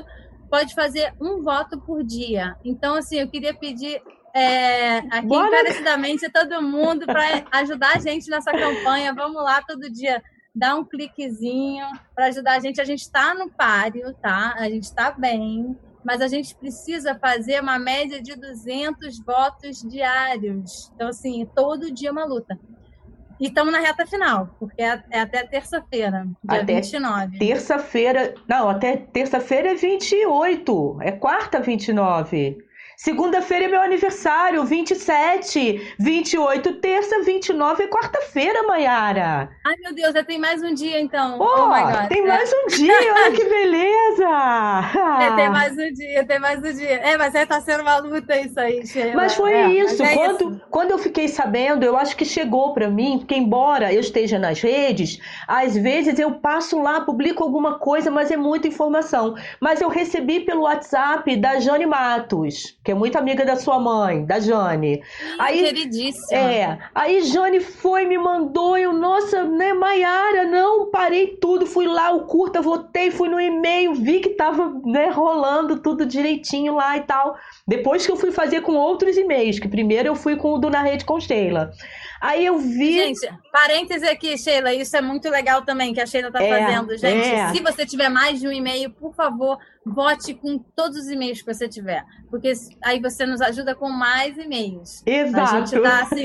[0.50, 2.56] pode fazer um voto por dia.
[2.62, 4.02] Então, assim, eu queria pedir
[4.34, 5.48] é, aqui Bora.
[5.48, 9.14] encarecidamente a todo mundo para ajudar a gente nessa campanha.
[9.14, 10.22] Vamos lá todo dia
[10.54, 12.82] dar um cliquezinho para ajudar a gente.
[12.82, 14.56] A gente está no páreo, tá?
[14.58, 20.90] A gente está bem, mas a gente precisa fazer uma média de 200 votos diários.
[20.94, 22.58] Então, assim, todo dia uma luta.
[23.40, 27.38] E estamos na reta final, porque é, é até terça-feira, dia até 29.
[27.38, 28.34] Terça-feira.
[28.46, 30.98] Não, até terça-feira é 28.
[31.00, 32.58] É quarta 29.
[33.02, 39.48] Segunda-feira é meu aniversário, 27, 28, terça, 29 é quarta-feira, Maiara.
[39.66, 41.38] Ai, meu Deus, já tem mais um dia então.
[41.40, 44.28] Oh, oh tem mais um dia, olha que beleza!
[45.18, 46.90] é, tem mais um dia, tem mais um dia.
[46.90, 49.14] É, mas é, tá sendo uma luta isso aí, Sheila.
[49.14, 50.02] Mas foi é, isso.
[50.02, 50.60] Mas é quando, isso.
[50.70, 54.60] quando eu fiquei sabendo, eu acho que chegou para mim, porque embora eu esteja nas
[54.60, 59.34] redes, às vezes eu passo lá, publico alguma coisa, mas é muita informação.
[59.58, 64.24] Mas eu recebi pelo WhatsApp da Jane Matos, que é muito amiga da sua mãe,
[64.24, 65.02] da Jane.
[65.38, 66.38] aí, queridíssima.
[66.38, 66.78] É.
[66.94, 72.26] Aí Jane foi, me mandou, eu, nossa, né, Maiara, não, parei tudo, fui lá, o
[72.26, 77.36] curta, votei, fui no e-mail, vi que tava, né, rolando tudo direitinho lá e tal.
[77.66, 80.70] Depois que eu fui fazer com outros e-mails, que primeiro eu fui com o do
[80.70, 81.72] Na Rede com Sheila.
[82.20, 82.94] Aí eu vi.
[82.94, 86.96] Gente, parêntese aqui, Sheila, isso é muito legal também que a Sheila está é, fazendo.
[86.98, 87.52] Gente, é.
[87.52, 91.52] se você tiver mais de um e-mail, por favor, vote com todos os e-mails que
[91.52, 92.04] você tiver.
[92.28, 92.52] Porque
[92.84, 95.02] aí você nos ajuda com mais e-mails.
[95.06, 95.56] Exato.
[95.56, 96.24] A gente tá assim.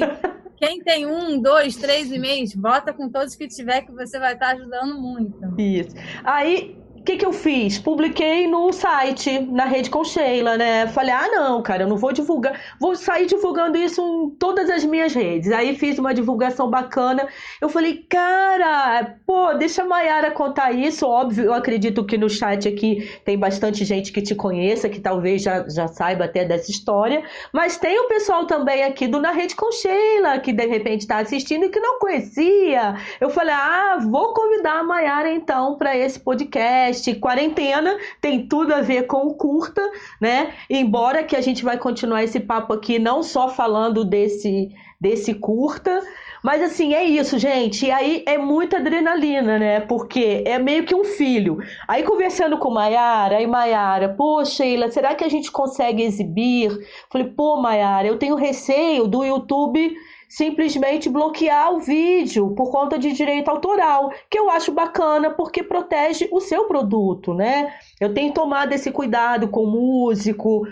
[0.58, 4.47] Quem tem um, dois, três e-mails, vota com todos que tiver, que você vai estar
[4.47, 5.60] tá ajudando muito.
[5.60, 5.95] Isso.
[6.23, 7.77] Aí que, que eu fiz?
[7.77, 10.87] Publiquei no site, na rede com Sheila, né?
[10.87, 14.83] Falei, ah, não, cara, eu não vou divulgar, vou sair divulgando isso em todas as
[14.83, 15.51] minhas redes.
[15.51, 17.27] Aí fiz uma divulgação bacana.
[17.61, 21.05] Eu falei, cara, pô, deixa a Mayara contar isso.
[21.05, 25.43] Óbvio, eu acredito que no chat aqui tem bastante gente que te conheça, que talvez
[25.43, 27.23] já, já saiba até dessa história.
[27.53, 31.19] Mas tem o pessoal também aqui do Na Rede com Sheila, que de repente está
[31.19, 32.95] assistindo e que não conhecia.
[33.21, 38.73] Eu falei, ah, vou convidar a Mayara então para esse podcast podcast Quarentena, tem tudo
[38.73, 39.81] a ver com o curta,
[40.21, 40.53] né?
[40.69, 46.01] Embora que a gente vai continuar esse papo aqui não só falando desse desse curta,
[46.41, 47.86] mas assim, é isso, gente.
[47.86, 49.81] E aí é muita adrenalina, né?
[49.81, 51.58] Porque é meio que um filho.
[51.88, 56.71] Aí conversando com Maiara, aí Maiara, pô, Sheila, será que a gente consegue exibir?
[57.12, 59.95] Falei, pô, Maiara, eu tenho receio do YouTube
[60.27, 66.27] simplesmente bloquear o vídeo por conta de direito autoral, que eu acho bacana porque protege
[66.31, 67.73] o seu produto, né?
[67.99, 70.63] Eu tenho tomado esse cuidado com músico,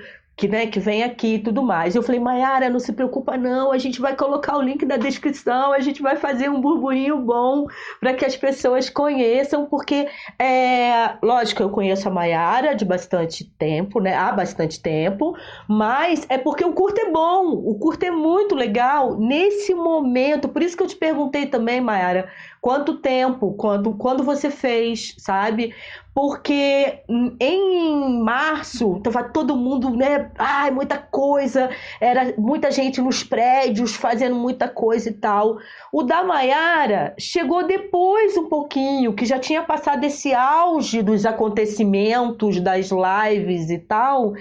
[0.43, 1.95] que, né, que vem aqui e tudo mais.
[1.95, 5.71] Eu falei, Mayara, não se preocupa não, a gente vai colocar o link na descrição,
[5.71, 7.65] a gente vai fazer um burburinho bom
[8.01, 10.06] para que as pessoas conheçam, porque,
[10.38, 15.34] é, lógico, eu conheço a Mayara de bastante tempo, né, há bastante tempo,
[15.65, 20.62] mas é porque o curto é bom, o curto é muito legal nesse momento, por
[20.62, 22.27] isso que eu te perguntei também, Mayara,
[22.63, 25.76] quanto tempo, quando, quando você fez, sabe?
[26.15, 27.04] Porque
[27.38, 30.32] em março tava todo mundo, né?
[30.38, 35.58] Ai, muita coisa, era muita gente nos prédios fazendo muita coisa e tal.
[35.91, 42.62] O da Maiara chegou depois um pouquinho, que já tinha passado esse auge dos acontecimentos,
[42.62, 44.36] das lives e tal,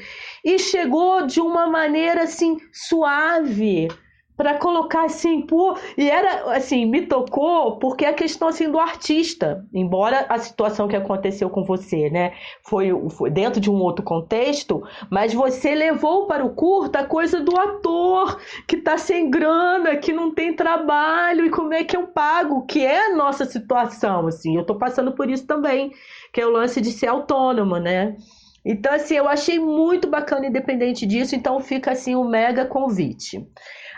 [0.44, 3.88] e chegou de uma maneira assim suave
[4.36, 9.64] para colocar assim, pô, e era assim, me tocou porque a questão assim do artista,
[9.72, 14.82] embora a situação que aconteceu com você, né, foi, foi dentro de um outro contexto,
[15.10, 20.12] mas você levou para o curto a coisa do ator que tá sem grana, que
[20.12, 24.56] não tem trabalho e como é que eu pago, que é a nossa situação, assim.
[24.56, 25.92] Eu tô passando por isso também,
[26.32, 28.16] que é o lance de ser autônoma, né?
[28.64, 33.44] Então, assim, eu achei muito bacana, independente disso, então fica assim um mega convite.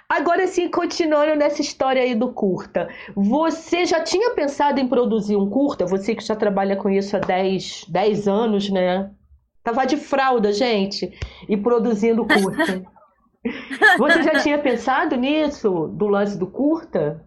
[0.09, 5.49] Agora sim, continuando nessa história aí do curta, você já tinha pensado em produzir um
[5.49, 5.87] curta?
[5.87, 9.11] Você que já trabalha com isso há 10, 10 anos, né?
[9.63, 12.85] Tava de fralda, gente, e produzindo curta.
[13.99, 17.27] você já tinha pensado nisso, do lance do curta?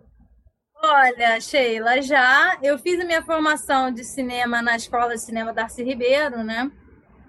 [0.75, 2.59] Olha, Sheila, já.
[2.61, 6.71] Eu fiz a minha formação de cinema na Escola de Cinema Darcy Ribeiro, né?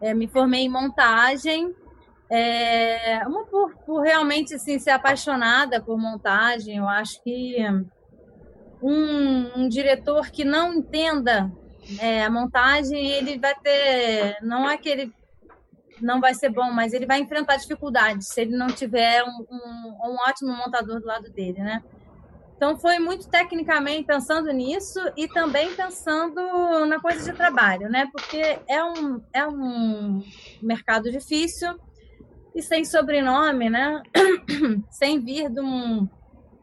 [0.00, 1.74] É, me formei em montagem
[2.30, 7.56] é, uma por, por, realmente assim, ser apaixonada por montagem, eu acho que
[8.82, 11.50] um, um diretor que não entenda
[11.98, 15.12] é, a montagem ele vai ter, não é que ele
[16.00, 20.10] não vai ser bom, mas ele vai enfrentar dificuldades se ele não tiver um, um,
[20.10, 21.82] um ótimo montador do lado dele, né?
[22.56, 28.08] Então foi muito tecnicamente pensando nisso e também pensando na coisa de trabalho, né?
[28.12, 30.22] Porque é um, é um
[30.60, 31.78] mercado difícil
[32.58, 34.02] e sem sobrenome, né?
[34.90, 36.08] sem vir de um,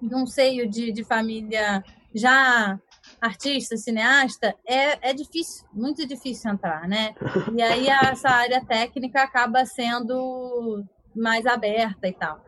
[0.02, 1.82] de um seio de, de família
[2.14, 2.78] já
[3.22, 7.16] artista, cineasta, é, é difícil, muito difícil entrar, né?
[7.56, 10.84] E aí essa área técnica acaba sendo
[11.16, 12.44] mais aberta e tal.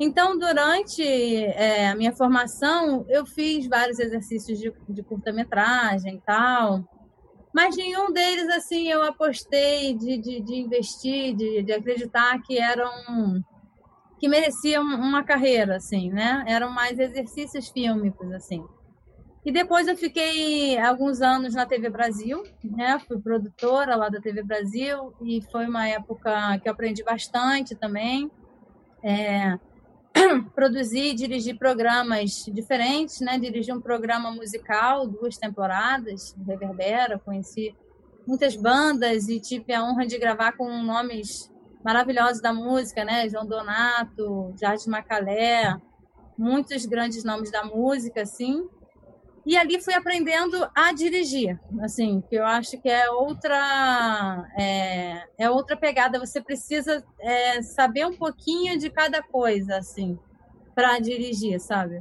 [0.00, 6.84] Então, durante é, a minha formação, eu fiz vários exercícios de, de curta-metragem e tal,
[7.54, 12.90] mas nenhum deles, assim, eu apostei de, de, de investir, de, de acreditar que eram
[14.18, 16.44] que mereciam uma carreira, assim, né?
[16.48, 18.64] Eram mais exercícios fílmicos, assim.
[19.44, 22.98] E depois eu fiquei alguns anos na TV Brasil, né?
[23.06, 28.30] Fui produtora lá da TV Brasil e foi uma época que eu aprendi bastante também.
[29.02, 29.58] É,
[30.54, 33.38] produzir e dirigir programas diferentes, né?
[33.38, 37.74] Dirigi um programa musical, duas temporadas, Reverbera, conheci
[38.26, 41.52] muitas bandas e tive a honra de gravar com nomes
[41.84, 43.28] maravilhosos da música, né?
[43.28, 45.76] João Donato, Jardim Macalé,
[46.38, 48.66] muitos grandes nomes da música, assim.
[49.46, 55.50] E ali fui aprendendo a dirigir, assim, que eu acho que é outra é, é
[55.50, 56.18] outra pegada.
[56.18, 60.18] Você precisa é, saber um pouquinho de cada coisa, assim,
[60.74, 62.00] para dirigir, sabe?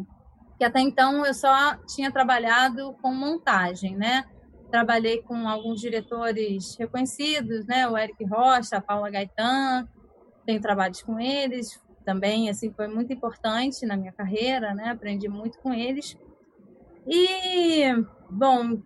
[0.58, 4.23] Que até então eu só tinha trabalhado com montagem, né?
[4.71, 7.88] Trabalhei com alguns diretores reconhecidos, né?
[7.89, 9.88] O Eric Rocha, a Paula Gaetan,
[10.45, 14.89] tenho trabalhos com eles também, assim, foi muito importante na minha carreira, né?
[14.89, 16.17] Aprendi muito com eles.
[17.07, 17.83] E,
[18.29, 18.81] bom,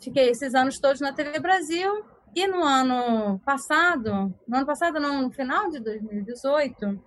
[0.00, 2.04] fiquei esses anos todos na TV Brasil.
[2.34, 7.00] E no ano passado, no ano passado não, no final de 2018,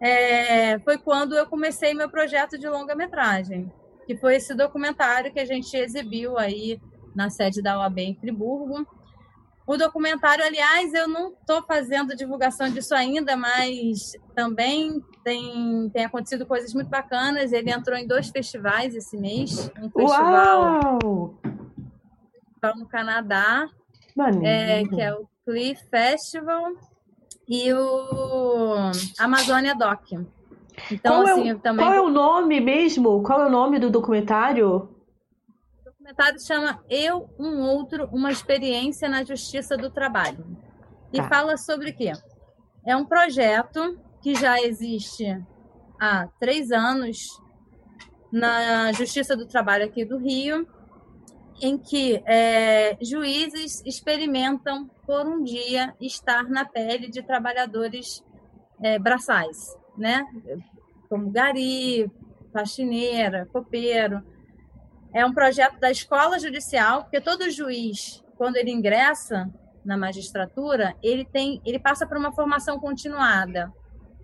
[0.00, 3.72] é, foi quando eu comecei meu projeto de longa-metragem,
[4.06, 6.80] que foi esse documentário que a gente exibiu aí
[7.14, 8.86] na sede da OAB em Friburgo,
[9.66, 16.46] o documentário, aliás, eu não estou fazendo divulgação disso ainda, mas também tem, tem acontecido
[16.46, 17.52] coisas muito bacanas.
[17.52, 19.70] Ele entrou em dois festivais esse mês.
[19.80, 21.38] Um festival, Uau!
[22.76, 23.68] no Canadá,
[24.42, 26.72] é, que é o Cliff Festival,
[27.48, 30.12] e o Amazônia Doc.
[30.90, 31.84] Então, qual, assim, é o, também...
[31.84, 33.22] qual é o nome mesmo?
[33.22, 34.88] Qual é o nome do documentário?
[35.84, 40.44] documentário chama Eu, um Outro, uma experiência na Justiça do Trabalho.
[41.12, 41.28] E tá.
[41.28, 42.12] fala sobre o quê?
[42.86, 45.42] É um projeto que já existe
[46.00, 47.40] há três anos
[48.30, 50.66] na Justiça do Trabalho aqui do Rio,
[51.60, 58.24] em que é, juízes experimentam por um dia estar na pele de trabalhadores
[58.82, 60.24] é, braçais, né?
[61.08, 62.10] Como gari,
[62.52, 64.22] faxineira, copeiro.
[65.12, 69.52] É um projeto da escola judicial, porque todo juiz, quando ele ingressa
[69.84, 73.72] na magistratura, ele tem, ele passa por uma formação continuada.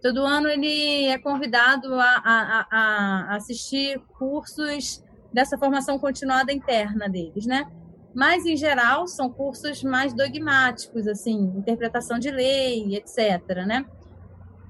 [0.03, 7.47] Todo ano ele é convidado a, a, a assistir cursos dessa formação continuada interna deles,
[7.47, 7.71] né?
[8.15, 13.85] Mas em geral são cursos mais dogmáticos, assim, interpretação de lei, etc, né?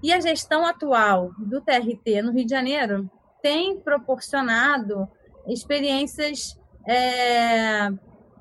[0.02, 3.10] E a gestão atual do TRT no Rio de Janeiro
[3.42, 5.08] tem proporcionado
[5.46, 7.90] experiências é,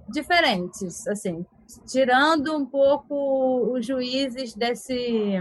[0.10, 1.45] diferentes, assim,
[1.86, 5.39] tirando um pouco os juízes desse,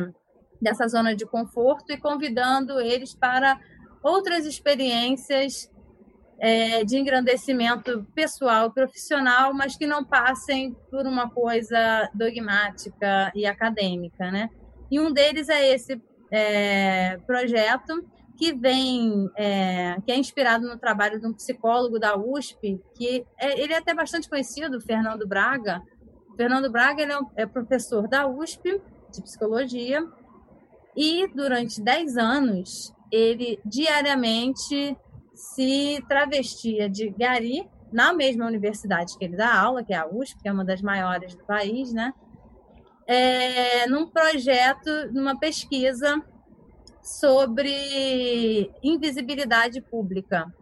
[0.61, 3.59] dessa zona de conforto e convidando eles para
[4.03, 5.71] outras experiências
[6.39, 13.47] é, de engrandecimento pessoal e profissional, mas que não passem por uma coisa dogmática e
[13.47, 14.51] acadêmica, né?
[14.91, 18.05] E um deles é esse é, projeto
[18.37, 23.59] que vem, é, que é inspirado no trabalho de um psicólogo da USP, que é,
[23.61, 25.83] ele é até bastante conhecido, Fernando Braga.
[26.37, 28.81] Fernando Braga ele é, um, é professor da USP
[29.11, 30.07] de psicologia
[30.97, 34.97] e durante 10 anos ele diariamente
[35.35, 40.43] se travestia de gari na mesma universidade que ele dá aula, que é a USP,
[40.43, 42.13] que é uma das maiores do país, né?
[43.07, 46.21] É, num projeto, numa pesquisa
[47.03, 50.53] sobre invisibilidade pública.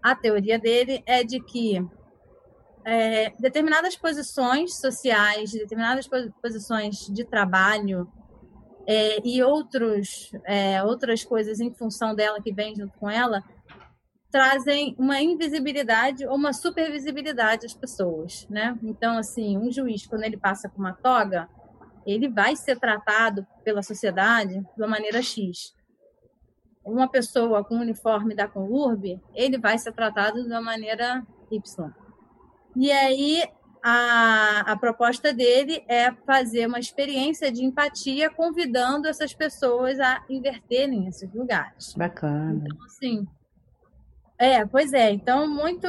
[0.00, 1.84] A teoria dele é de que
[2.84, 6.08] é, determinadas posições sociais, determinadas
[6.40, 8.06] posições de trabalho
[8.86, 13.42] é, e outros, é, outras coisas em função dela que vem junto com ela
[14.30, 18.76] trazem uma invisibilidade ou uma supervisibilidade às pessoas, né?
[18.82, 21.48] Então, assim, um juiz, quando ele passa com uma toga,
[22.04, 25.72] ele vai ser tratado pela sociedade de uma maneira X.
[26.84, 31.92] Uma pessoa com uniforme da Conurb, ele vai ser tratado de uma maneira Y.
[32.74, 33.44] E aí,
[33.86, 41.06] a, a proposta dele é fazer uma experiência de empatia, convidando essas pessoas a inverterem
[41.06, 41.92] esses lugares.
[41.94, 42.64] Bacana.
[42.64, 43.28] Então, assim,
[44.38, 45.10] é, pois é.
[45.12, 45.86] Então, muito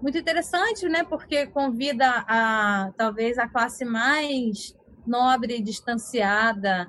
[0.00, 1.04] muito interessante, né?
[1.04, 4.74] Porque convida a talvez a classe mais
[5.06, 6.86] nobre e distanciada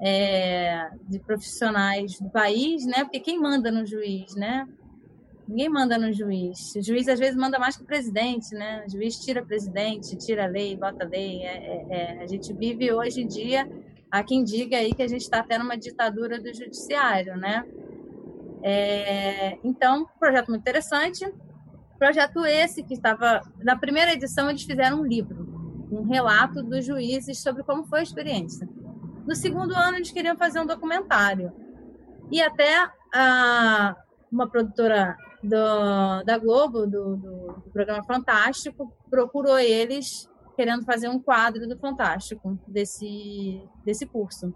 [0.00, 3.02] é, de profissionais do país, né?
[3.02, 4.68] Porque quem manda no juiz, né?
[5.48, 6.74] Ninguém manda no juiz.
[6.74, 8.84] O juiz às vezes manda mais que o presidente, né?
[8.86, 11.42] O juiz tira presidente, tira lei, bota lei.
[11.42, 12.22] É, é, é.
[12.22, 13.68] A gente vive hoje em dia,
[14.10, 17.64] há quem diga aí que a gente está tendo uma ditadura do judiciário, né?
[18.62, 21.24] É, então, projeto muito interessante.
[21.96, 27.38] Projeto esse que estava na primeira edição eles fizeram um livro, um relato dos juízes
[27.38, 28.68] sobre como foi a experiência.
[29.26, 31.52] No segundo ano eles queriam fazer um documentário
[32.30, 33.96] e até a,
[34.30, 41.18] uma produtora do, da Globo do, do, do programa Fantástico procurou eles querendo fazer um
[41.18, 44.54] quadro do Fantástico desse desse curso.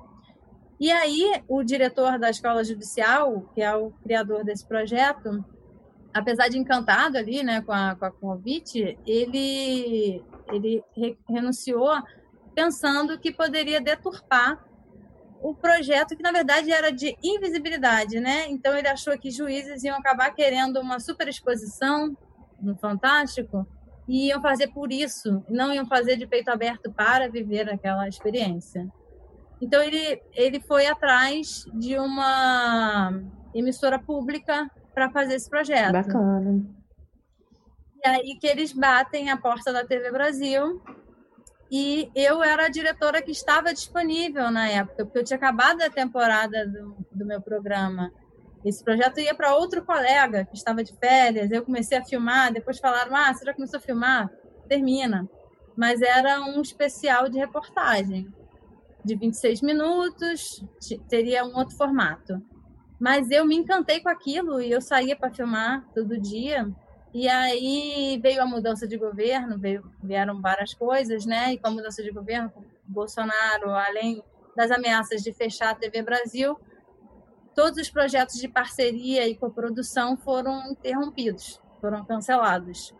[0.80, 5.44] E aí, o diretor da escola judicial, que é o criador desse projeto,
[6.12, 10.82] apesar de encantado ali né, com, a, com a convite, ele, ele
[11.28, 11.92] renunciou
[12.54, 14.64] pensando que poderia deturpar
[15.42, 18.46] o projeto que na verdade era de invisibilidade, né?
[18.48, 22.16] Então ele achou que juízes iam acabar querendo uma super exposição
[22.60, 23.66] no Fantástico
[24.06, 28.86] e iam fazer por isso, não iam fazer de peito aberto para viver aquela experiência.
[29.60, 33.22] Então ele, ele foi atrás de uma
[33.54, 35.92] emissora pública para fazer esse projeto.
[35.92, 36.64] Bacana.
[38.02, 40.82] E aí que eles batem a porta da TV Brasil
[41.70, 45.90] e eu era a diretora que estava disponível na época, porque eu tinha acabado a
[45.90, 48.10] temporada do, do meu programa.
[48.64, 51.50] Esse projeto ia para outro colega que estava de férias.
[51.50, 54.30] Eu comecei a filmar, depois falaram: Ah, você já começou a filmar?
[54.68, 55.28] Termina.
[55.76, 58.30] Mas era um especial de reportagem
[59.04, 60.62] de 26 minutos,
[61.08, 62.42] teria um outro formato.
[62.98, 66.70] Mas eu me encantei com aquilo e eu saía para filmar todo dia.
[67.12, 71.52] E aí veio a mudança de governo, veio, vieram várias coisas, né?
[71.52, 72.52] E com a mudança de governo,
[72.84, 74.22] Bolsonaro, além
[74.56, 76.58] das ameaças de fechar a TV Brasil,
[77.54, 82.94] todos os projetos de parceria e coprodução foram interrompidos, foram cancelados.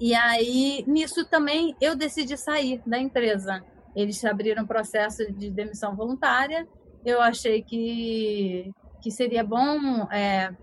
[0.00, 3.64] E aí, nisso também, eu decidi sair da empresa.
[3.94, 6.68] Eles abriram processo de demissão voluntária.
[7.04, 10.54] Eu achei que, que seria bom é,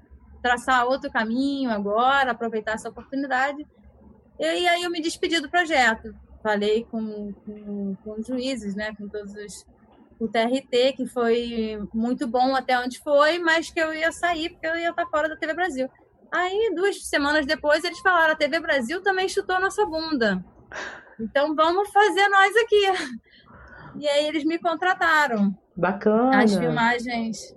[0.41, 3.65] traçar outro caminho agora, aproveitar essa oportunidade.
[4.39, 6.13] E, aí eu me despedi do projeto.
[6.41, 9.65] Falei com, com, com os juízes, né, com todos os
[10.19, 14.67] o TRT, que foi muito bom até onde foi, mas que eu ia sair porque
[14.67, 15.89] eu ia estar fora da TV Brasil.
[16.31, 20.45] Aí, duas semanas depois, eles falaram: a TV Brasil também chutou nossa bunda.
[21.19, 23.21] Então vamos fazer nós aqui.
[23.99, 25.53] E aí eles me contrataram.
[25.75, 26.41] Bacana.
[26.41, 27.53] As filmagens.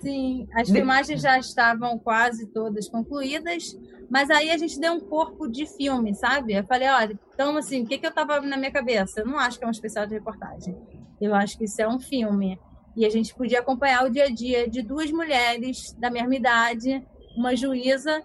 [0.00, 5.48] Sim, as filmagens já estavam quase todas concluídas, mas aí a gente deu um corpo
[5.48, 6.54] de filme, sabe?
[6.54, 9.20] Eu falei, olha, então assim, o que, que eu tava na minha cabeça?
[9.20, 10.76] Eu não acho que é um especial de reportagem.
[11.20, 12.58] Eu acho que isso é um filme.
[12.96, 17.06] E a gente podia acompanhar o dia a dia de duas mulheres da mesma idade,
[17.36, 18.22] uma juíza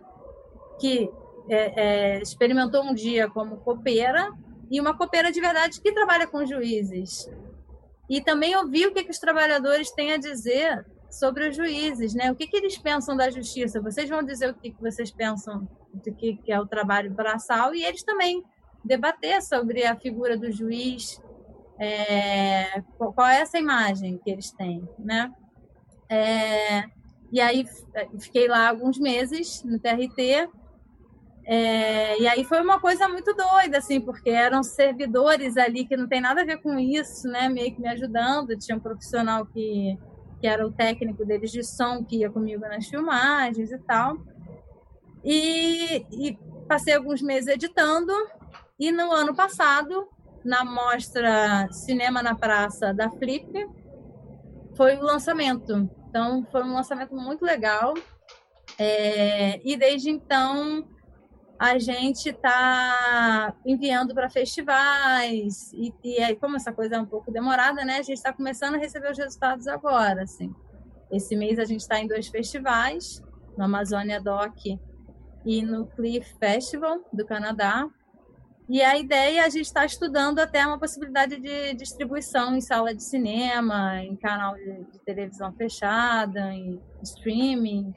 [0.80, 1.10] que
[1.50, 4.32] é, é, experimentou um dia como copeira
[4.70, 7.30] e uma copeira de verdade que trabalha com juízes.
[8.10, 12.32] E também ouvir o que, que os trabalhadores têm a dizer sobre os juízes, né?
[12.32, 13.82] O que, que eles pensam da justiça?
[13.82, 17.76] Vocês vão dizer o que, que vocês pensam do que, que é o trabalho braçal
[17.76, 18.44] e eles também
[18.84, 21.22] debater sobre a figura do juiz,
[21.78, 25.32] é, qual é essa imagem que eles têm, né?
[26.10, 26.86] É,
[27.32, 27.66] e aí
[28.20, 30.50] fiquei lá alguns meses no TRT
[31.44, 36.08] é, e aí foi uma coisa muito doida, assim, porque eram servidores ali que não
[36.08, 37.50] tem nada a ver com isso, né?
[37.50, 38.58] Meio que me ajudando.
[38.58, 39.98] Tinha um profissional que,
[40.42, 44.18] que era o técnico deles de som, que ia comigo nas filmagens e tal.
[45.24, 46.38] E, e
[46.68, 48.12] passei alguns meses editando.
[48.80, 50.10] E no ano passado,
[50.44, 53.70] na mostra Cinema na Praça da Flip,
[54.76, 55.88] foi o lançamento.
[56.10, 57.94] Então, foi um lançamento muito legal.
[58.80, 60.88] É, e desde então
[61.62, 67.32] a gente está enviando para festivais e, e, aí como essa coisa é um pouco
[67.32, 68.00] demorada, né?
[68.00, 70.52] A gente está começando a receber os resultados agora, assim.
[71.12, 73.22] Esse mês a gente está em dois festivais
[73.56, 74.58] no Amazônia Doc
[75.46, 77.88] e no Cliff Festival do Canadá.
[78.68, 82.92] E a ideia é a gente está estudando até uma possibilidade de distribuição em sala
[82.96, 87.94] de cinema, em canal de, de televisão fechada, em streaming.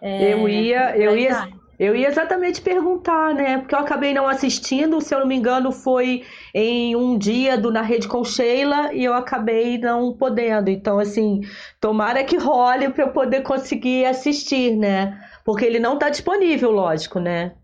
[0.00, 1.48] É, eu ia, eu ia,
[1.78, 3.58] eu ia exatamente perguntar, né?
[3.58, 7.70] Porque eu acabei não assistindo, se eu não me engano, foi em um dia do
[7.70, 10.68] Na Rede com Sheila e eu acabei não podendo.
[10.70, 11.40] Então, assim,
[11.80, 15.20] tomara que role para eu poder conseguir assistir, né?
[15.44, 17.54] Porque ele não está disponível, lógico, né?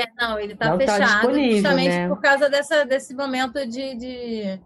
[0.00, 2.08] É, não, ele está tá fechado tá justamente né?
[2.08, 4.60] por causa dessa, desse momento de, de,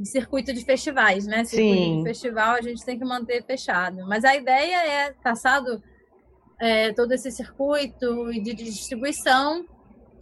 [0.00, 1.44] de, circuito de festivais, né?
[1.44, 1.98] Circuito Sim.
[1.98, 4.04] de festival a gente tem que manter fechado.
[4.08, 5.80] Mas a ideia é, passado
[6.60, 9.64] é, todo esse circuito de distribuição,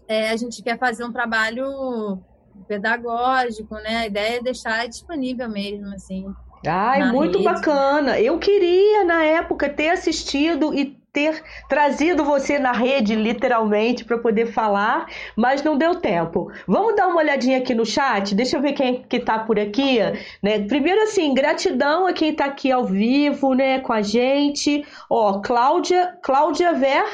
[0.09, 2.19] é, a gente quer fazer um trabalho
[2.67, 3.99] pedagógico, né?
[3.99, 6.27] A ideia é deixar disponível mesmo, assim.
[6.67, 7.45] Ai, muito rede.
[7.45, 8.21] bacana.
[8.21, 14.47] Eu queria, na época, ter assistido e ter trazido você na rede, literalmente, para poder
[14.47, 15.07] falar,
[15.37, 16.51] mas não deu tempo.
[16.67, 18.35] Vamos dar uma olhadinha aqui no chat?
[18.35, 19.99] Deixa eu ver quem que tá por aqui,
[20.43, 20.61] né?
[20.67, 24.87] Primeiro assim, gratidão a quem está aqui ao vivo, né, com a gente.
[25.11, 27.05] Ó, Cláudia, Cláudia Ver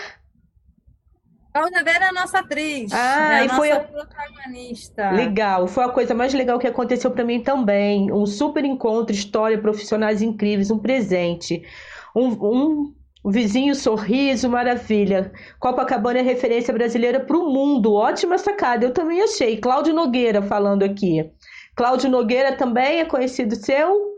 [1.53, 2.93] Cláudia Vera é a nossa atriz.
[2.93, 5.11] Ah, é e foi a protagonista.
[5.11, 8.13] Legal, foi a coisa mais legal que aconteceu para mim também.
[8.13, 11.63] Um super encontro, história, profissionais incríveis, um presente.
[12.15, 12.95] Um, um
[13.29, 15.31] o vizinho sorriso, maravilha.
[15.61, 17.93] Copacabana é referência brasileira para o mundo.
[17.93, 19.59] Ótima sacada, eu também achei.
[19.59, 21.31] Cláudio Nogueira falando aqui.
[21.77, 24.17] Cláudio Nogueira também é conhecido seu?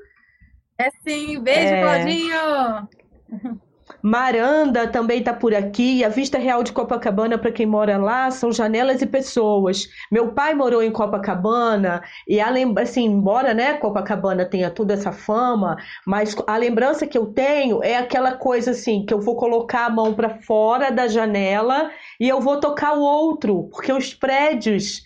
[0.78, 1.82] É sim, beijo, é...
[1.82, 3.60] Claudinho!
[4.02, 6.02] Maranda também está por aqui.
[6.04, 9.88] A vista real de Copacabana, para quem mora lá, são janelas e pessoas.
[10.10, 15.76] Meu pai morou em Copacabana e a assim, embora né, Copacabana tenha toda essa fama,
[16.06, 19.90] mas a lembrança que eu tenho é aquela coisa assim que eu vou colocar a
[19.90, 25.02] mão para fora da janela e eu vou tocar o outro, porque os prédios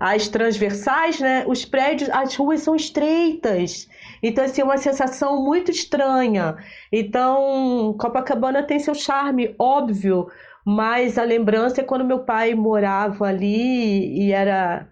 [0.00, 1.44] as transversais, né?
[1.46, 3.86] Os prédios, as ruas são estreitas.
[4.22, 6.56] Então, assim, é uma sensação muito estranha.
[6.92, 10.28] Então, Copacabana tem seu charme, óbvio,
[10.64, 14.86] mas a lembrança é quando meu pai morava ali e era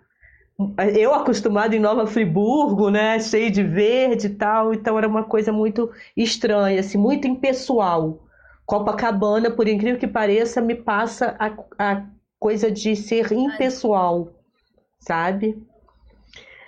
[0.97, 5.53] eu acostumado em Nova Friburgo, né, cheio de verde e tal, então era uma coisa
[5.53, 8.27] muito estranha, assim, muito impessoal.
[8.67, 12.07] Copacabana, por incrível que pareça, me passa a, a
[12.41, 14.33] coisa de ser impessoal,
[14.99, 15.65] sabe?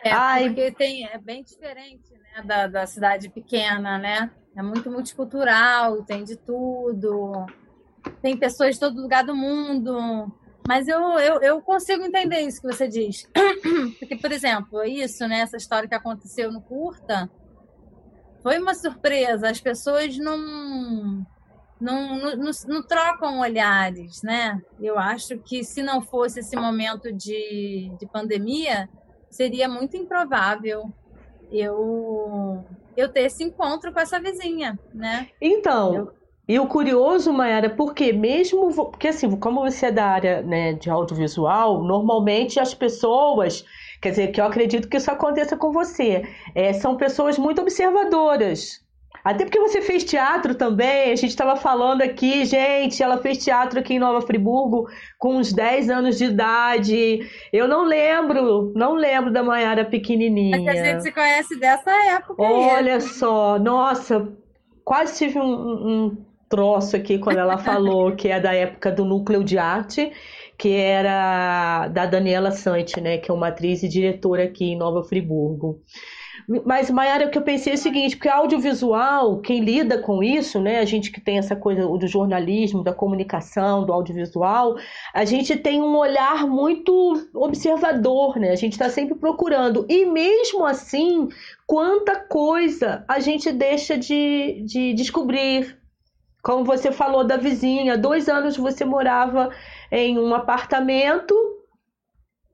[0.04, 0.44] É, Ai.
[0.44, 2.09] porque tem, é bem diferente
[2.40, 4.30] da, da cidade pequena, né?
[4.56, 7.46] É muito multicultural, tem de tudo,
[8.20, 10.30] tem pessoas de todo lugar do mundo.
[10.66, 13.28] Mas eu, eu, eu consigo entender isso que você diz.
[13.98, 15.40] Porque, por exemplo, isso, né?
[15.40, 17.30] Essa história que aconteceu no curta
[18.42, 19.50] foi uma surpresa.
[19.50, 21.26] As pessoas não, não,
[21.80, 24.60] não, não, não trocam olhares, né?
[24.80, 28.88] Eu acho que se não fosse esse momento de, de pandemia,
[29.30, 30.92] seria muito improvável
[31.52, 32.64] eu
[32.96, 35.28] eu ter esse encontro com essa vizinha, né?
[35.40, 36.12] Então, eu...
[36.48, 40.90] e o curioso, Mayara, porque mesmo porque assim, como você é da área né, de
[40.90, 43.64] audiovisual, normalmente as pessoas
[44.00, 46.22] Quer dizer, que eu acredito que isso aconteça com você.
[46.54, 48.82] É, são pessoas muito observadoras.
[49.22, 53.78] Até porque você fez teatro também, a gente estava falando aqui, gente, ela fez teatro
[53.78, 57.20] aqui em Nova Friburgo com uns 10 anos de idade.
[57.52, 60.60] Eu não lembro, não lembro da Maiara pequenininha.
[60.60, 62.42] Mas a gente se conhece dessa época.
[62.42, 63.00] Olha aí.
[63.00, 64.26] só, nossa,
[64.84, 66.16] quase tive um, um
[66.48, 70.12] troço aqui quando ela falou que é da época do Núcleo de Arte,
[70.58, 75.02] que era da Daniela Sante, né, que é uma atriz e diretora aqui em Nova
[75.04, 75.80] Friburgo.
[76.64, 80.60] Mas, Mayara, o que eu pensei é o seguinte, porque audiovisual, quem lida com isso,
[80.60, 84.76] né, a gente que tem essa coisa do jornalismo, da comunicação, do audiovisual,
[85.14, 88.50] a gente tem um olhar muito observador, né?
[88.50, 89.86] A gente está sempre procurando.
[89.88, 91.28] E mesmo assim,
[91.66, 95.78] quanta coisa a gente deixa de, de descobrir.
[96.42, 99.50] Como você falou da vizinha, dois anos você morava
[99.92, 101.34] em um apartamento,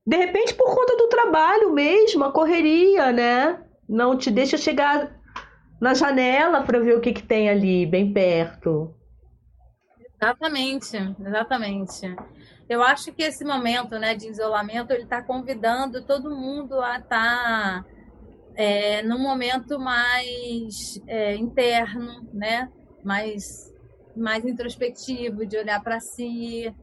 [0.05, 3.66] de repente por conta do trabalho mesmo, a correria, né?
[3.89, 5.11] Não te deixa chegar
[5.81, 8.95] na janela para ver o que, que tem ali, bem perto.
[10.21, 12.17] Exatamente, exatamente.
[12.69, 17.09] Eu acho que esse momento né, de isolamento ele está convidando todo mundo a estar
[17.09, 17.85] tá,
[18.55, 22.71] é, num momento mais é, interno, né?
[23.07, 23.73] mais,
[24.17, 26.75] mais introspectivo, de olhar para si,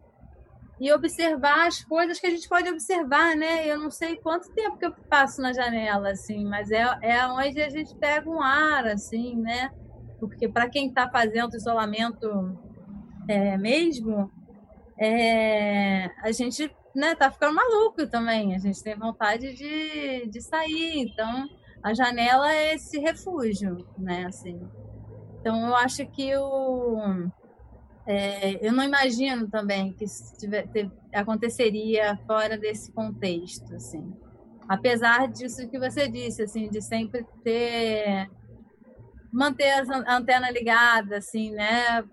[0.80, 3.68] e observar as coisas que a gente pode observar, né?
[3.68, 7.62] Eu não sei quanto tempo que eu passo na janela, assim, mas é, é onde
[7.62, 9.72] a gente pega um ar, assim, né?
[10.28, 12.58] porque para quem está fazendo isolamento
[13.28, 14.32] é, mesmo,
[14.98, 18.56] é, a gente né, tá ficando maluco também.
[18.56, 21.00] A gente tem vontade de, de sair.
[21.00, 21.48] Então,
[21.84, 24.26] a janela é esse refúgio, né?
[24.26, 24.62] Assim.
[25.40, 27.30] Então, eu acho que o.
[28.06, 30.06] É, eu não imagino também que
[30.38, 34.14] tiver, ter, aconteceria fora desse contexto, assim.
[34.68, 38.30] Apesar disso que você disse, assim, de sempre ter
[39.34, 42.04] manter a antena ligada, assim, né?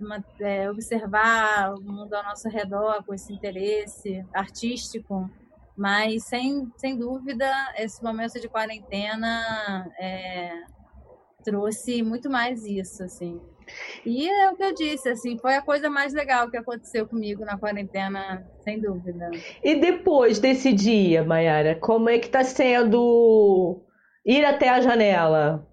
[0.41, 5.31] É, observar o mundo ao nosso redor com esse interesse artístico,
[5.77, 10.63] mas sem, sem dúvida esse momento de quarentena é,
[11.45, 13.41] trouxe muito mais isso, assim.
[14.05, 17.45] E é o que eu disse, assim, foi a coisa mais legal que aconteceu comigo
[17.45, 19.31] na quarentena, sem dúvida.
[19.63, 23.83] E depois desse dia, Mayara, como é que está sendo
[24.25, 25.67] ir até a janela?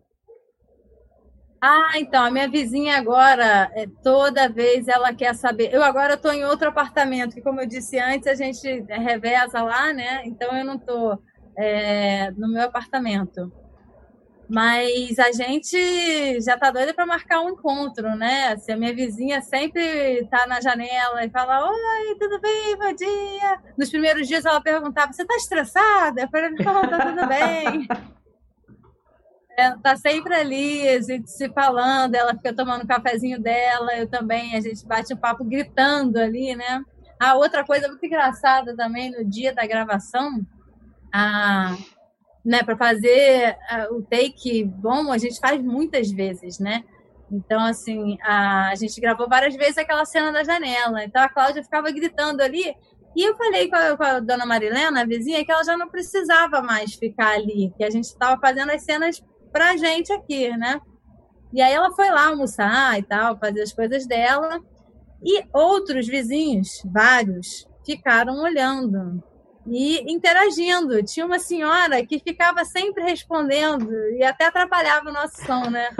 [1.61, 5.73] Ah, então, a minha vizinha agora, é, toda vez ela quer saber.
[5.73, 9.91] Eu agora estou em outro apartamento, que como eu disse antes, a gente reveza lá,
[9.91, 10.21] né?
[10.25, 11.19] Então eu não estou
[11.57, 13.51] é, no meu apartamento.
[14.49, 18.53] Mas a gente já tá doida para marcar um encontro, né?
[18.53, 22.77] Assim, a minha vizinha sempre tá na janela e fala: Oi, tudo bem?
[22.77, 23.59] Bom dia.
[23.77, 26.21] Nos primeiros dias ela perguntava: Você tá estressada?
[26.21, 27.87] Eu falei: Não, tá tudo bem.
[29.59, 34.07] É, tá sempre ali, a gente se falando, ela fica tomando o cafezinho dela, eu
[34.07, 36.83] também, a gente bate um papo gritando ali, né?
[37.19, 40.45] A outra coisa muito engraçada também no dia da gravação,
[41.11, 41.75] a,
[42.47, 46.85] né, para fazer a, o take bom, a gente faz muitas vezes, né?
[47.29, 51.03] Então, assim, a, a gente gravou várias vezes aquela cena da janela.
[51.03, 52.73] Então a Cláudia ficava gritando ali.
[53.13, 55.89] E eu falei com a, com a dona Marilena, a vizinha, que ela já não
[55.89, 59.21] precisava mais ficar ali, que a gente estava fazendo as cenas
[59.51, 60.79] pra gente aqui, né?
[61.51, 64.61] E aí ela foi lá almoçar e tal, fazer as coisas dela.
[65.21, 69.21] E outros vizinhos, vários, ficaram olhando
[69.67, 71.03] e interagindo.
[71.03, 75.89] Tinha uma senhora que ficava sempre respondendo e até atrapalhava o nosso som, né?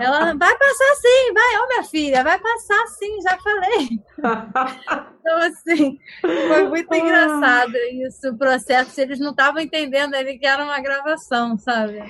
[0.00, 4.00] Ela vai passar sim, vai, ô minha filha, vai passar sim, já falei.
[5.20, 7.74] Então, assim, foi muito engraçado
[8.06, 8.98] isso, o processo.
[9.00, 12.02] Eles não estavam entendendo ali que era uma gravação, sabe?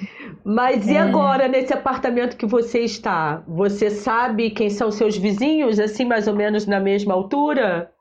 [0.45, 1.01] Mas e é.
[1.01, 3.43] agora, nesse apartamento que você está?
[3.49, 7.93] Você sabe quem são seus vizinhos, assim, mais ou menos na mesma altura?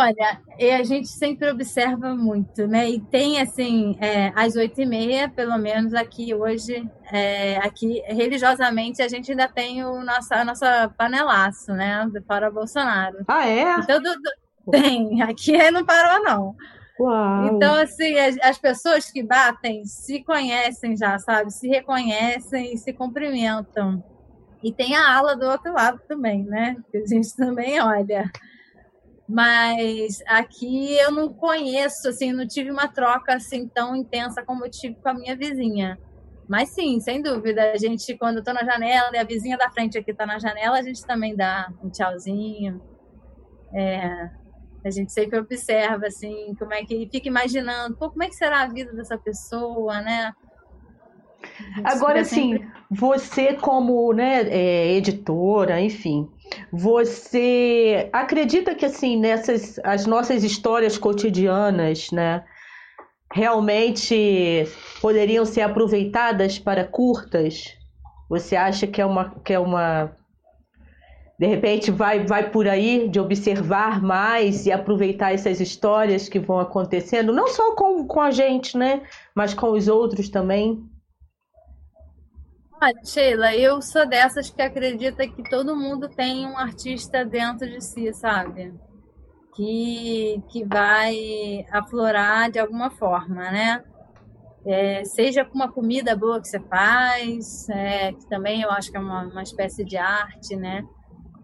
[0.00, 0.40] Olha,
[0.78, 2.88] a gente sempre observa muito, né?
[2.88, 9.02] E tem assim, é, às oito e meia, pelo menos aqui hoje, é, aqui religiosamente
[9.02, 12.10] a gente ainda tem o nosso, a nossa panelaço, né?
[12.26, 13.18] Para Bolsonaro.
[13.28, 13.74] Ah, é?
[13.74, 16.56] Então, do, do, tem, aqui não parou, não.
[16.98, 17.46] Uau.
[17.46, 21.50] Então, assim, as, as, pessoas que batem se conhecem já, sabe?
[21.50, 24.02] Se reconhecem e se cumprimentam.
[24.62, 26.76] E tem a ala do outro lado também, né?
[26.90, 28.30] Que a gente também olha.
[29.30, 34.70] Mas aqui eu não conheço, assim, não tive uma troca assim tão intensa como eu
[34.70, 35.96] tive com a minha vizinha.
[36.48, 39.70] Mas sim, sem dúvida, a gente, quando eu tô na janela e a vizinha da
[39.70, 42.82] frente aqui tá na janela, a gente também dá um tchauzinho.
[43.72, 44.30] É,
[44.84, 47.08] a gente sempre observa, assim, como é que.
[47.08, 50.32] fica imaginando, pô, como é que será a vida dessa pessoa, né?
[51.84, 52.68] Agora, assim, sempre...
[52.90, 56.28] você como né, é, editora, enfim,
[56.72, 62.44] você acredita que assim nessas as nossas histórias cotidianas, né,
[63.32, 64.66] realmente
[65.00, 67.76] poderiam ser aproveitadas para curtas?
[68.28, 70.16] Você acha que é uma que é uma
[71.38, 76.58] de repente vai vai por aí de observar mais e aproveitar essas histórias que vão
[76.58, 79.02] acontecendo, não só com, com a gente, né,
[79.34, 80.82] mas com os outros também?
[82.82, 87.84] Olha, Sheila, eu sou dessas que acredita que todo mundo tem um artista dentro de
[87.84, 88.72] si, sabe?
[89.54, 93.84] Que, que vai aflorar de alguma forma, né?
[94.64, 98.96] É, seja com uma comida boa que você faz, é, que também eu acho que
[98.96, 100.82] é uma, uma espécie de arte, né?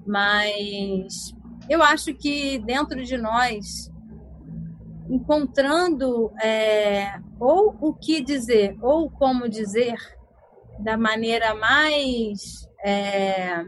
[0.06, 1.34] Mas
[1.68, 3.92] eu acho que dentro de nós,
[5.10, 10.15] encontrando é, ou o que dizer ou como dizer,
[10.78, 13.64] da maneira mais é,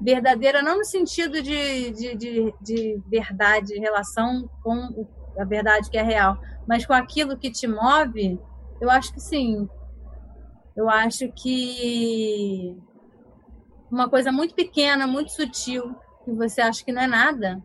[0.00, 5.06] verdadeira, não no sentido de, de, de, de verdade, relação com
[5.38, 8.38] a verdade que é real, mas com aquilo que te move,
[8.80, 9.68] eu acho que sim.
[10.76, 12.76] Eu acho que
[13.90, 15.94] uma coisa muito pequena, muito sutil,
[16.24, 17.62] que você acha que não é nada,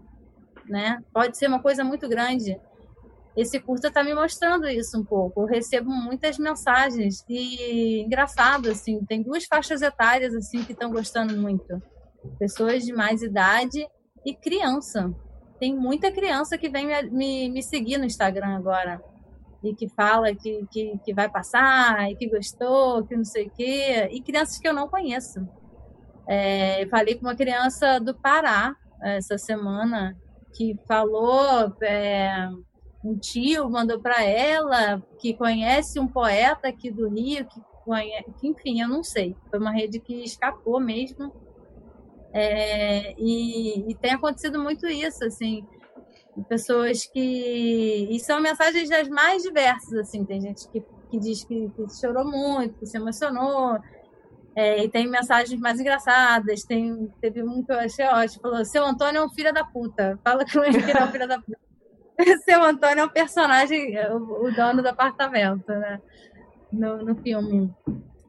[0.65, 1.03] né?
[1.11, 2.59] Pode ser uma coisa muito grande.
[3.39, 5.41] Esse curta está me mostrando isso um pouco.
[5.41, 11.37] Eu recebo muitas mensagens e engraçado assim, tem duas faixas etárias assim que estão gostando
[11.37, 11.81] muito.
[12.37, 13.87] Pessoas de mais idade
[14.25, 15.13] e criança.
[15.59, 19.01] Tem muita criança que vem me, me, me seguir no Instagram agora
[19.63, 23.51] e que fala que, que, que vai passar e que gostou, que não sei o
[23.51, 25.47] quê, e crianças que eu não conheço.
[26.27, 30.15] É, falei com uma criança do Pará essa semana
[30.53, 32.49] que falou, é,
[33.03, 38.47] um tio mandou para ela que conhece um poeta aqui do Rio, que conhece, que,
[38.47, 41.33] enfim, eu não sei, foi uma rede que escapou mesmo.
[42.31, 45.65] É, e, e tem acontecido muito isso, assim,
[46.43, 48.07] pessoas que.
[48.11, 50.23] E são mensagens das mais diversas, assim.
[50.23, 53.79] Tem gente que, que diz que, que chorou muito, que se emocionou.
[54.55, 56.63] É, e tem mensagens mais engraçadas.
[56.63, 58.41] Tem, teve um que eu achei ótimo.
[58.41, 60.19] Falou: Seu Antônio é um filho da puta.
[60.23, 61.68] Fala com ele que ele é um filho da puta.
[62.43, 66.01] Seu Antônio é um personagem, o, o dono do apartamento, né?
[66.71, 67.73] No, no filme.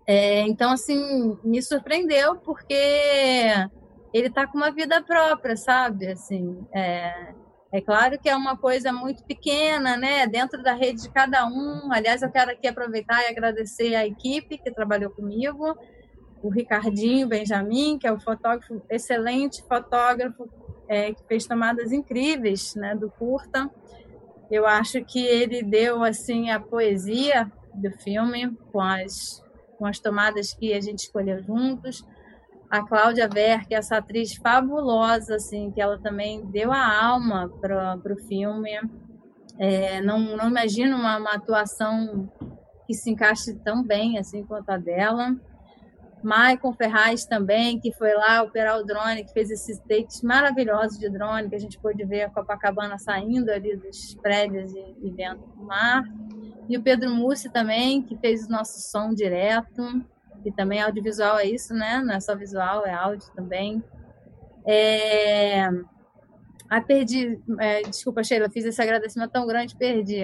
[0.07, 2.75] É, então, assim, me surpreendeu porque
[4.13, 6.09] ele tá com uma vida própria, sabe?
[6.09, 7.35] Assim, é,
[7.73, 10.27] é claro que é uma coisa muito pequena, né?
[10.27, 11.93] Dentro da rede de cada um.
[11.93, 15.77] Aliás, eu quero aqui aproveitar e agradecer a equipe que trabalhou comigo,
[16.43, 20.49] o Ricardinho Benjamin, que é o fotógrafo, excelente fotógrafo,
[20.91, 23.71] é, que fez tomadas incríveis, né, do curta.
[24.51, 29.43] Eu acho que ele deu assim a poesia do filme com as
[29.79, 32.05] com as tomadas que a gente escolheu juntos
[32.71, 38.17] a Cláudia é essa atriz fabulosa, assim, que ela também deu a alma para o
[38.29, 38.71] filme.
[39.59, 42.33] É, não, não imagino uma, uma, atuação
[42.87, 45.35] que se encaixe tão bem assim quanto a dela.
[46.23, 51.09] Maicon Ferraz também, que foi lá operar o drone, que fez esses takes maravilhosos de
[51.09, 55.43] drone, que a gente pôde ver a Copacabana saindo ali dos prédios e, e vendo
[55.59, 56.05] o mar.
[56.69, 60.05] E o Pedro Mussi também, que fez o nosso som direto
[60.45, 62.01] e também audiovisual é isso, né?
[62.01, 63.83] Não é só visual, é áudio também.
[64.67, 65.69] É...
[66.69, 67.41] Ah, perdi.
[67.59, 70.23] É, desculpa, Sheila, fiz esse agradecimento tão grande, perdi.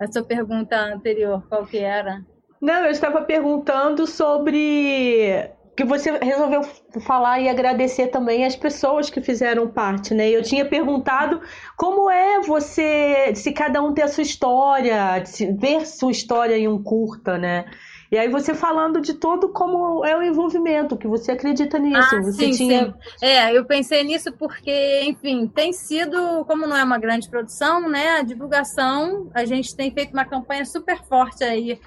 [0.00, 2.24] A sua pergunta anterior, qual que era?
[2.64, 6.62] Não, eu estava perguntando sobre que você resolveu
[7.06, 10.30] falar e agradecer também as pessoas que fizeram parte, né?
[10.30, 11.42] Eu tinha perguntado
[11.76, 15.22] como é você, se cada um tem a sua história,
[15.58, 17.66] ver sua história em um curta, né?
[18.10, 22.16] E aí você falando de todo como é o envolvimento, que você acredita nisso.
[22.16, 22.94] Ah, você sim, tinha...
[23.18, 23.26] sim.
[23.26, 28.20] É, eu pensei nisso porque, enfim, tem sido, como não é uma grande produção, né?
[28.20, 31.78] A divulgação, a gente tem feito uma campanha super forte aí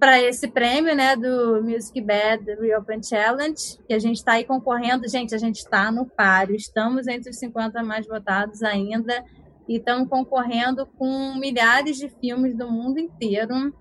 [0.00, 5.06] para esse prêmio, né, do Music Bad Reopen Challenge, que a gente está aí concorrendo.
[5.08, 9.24] Gente, a gente está no páreo, estamos entre os 50 mais votados ainda
[9.68, 13.72] e estamos concorrendo com milhares de filmes do mundo inteiro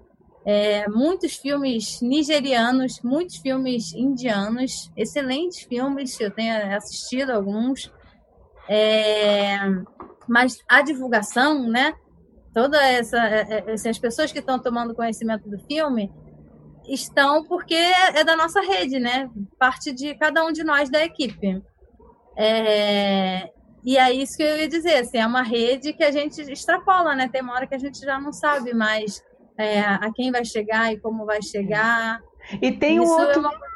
[0.46, 7.92] é, muitos filmes nigerianos, muitos filmes indianos, excelentes filmes, eu tenho assistido alguns.
[8.68, 9.60] É,
[10.28, 11.94] mas a divulgação, né?
[12.54, 16.12] Toda essa, é, é, assim, as pessoas que estão tomando conhecimento do filme
[16.88, 19.30] estão porque é da nossa rede, né?
[19.60, 21.62] Parte de cada um de nós da equipe.
[22.36, 23.52] É,
[23.84, 27.16] e é isso que eu ia dizer, assim, é uma rede que a gente extrapola,
[27.16, 27.30] né?
[27.30, 29.24] Tem uma hora que a gente já não sabe mais
[29.58, 32.20] é, a quem vai chegar e como vai chegar.
[32.62, 33.36] E tem Isso um outro.
[33.36, 33.69] É uma...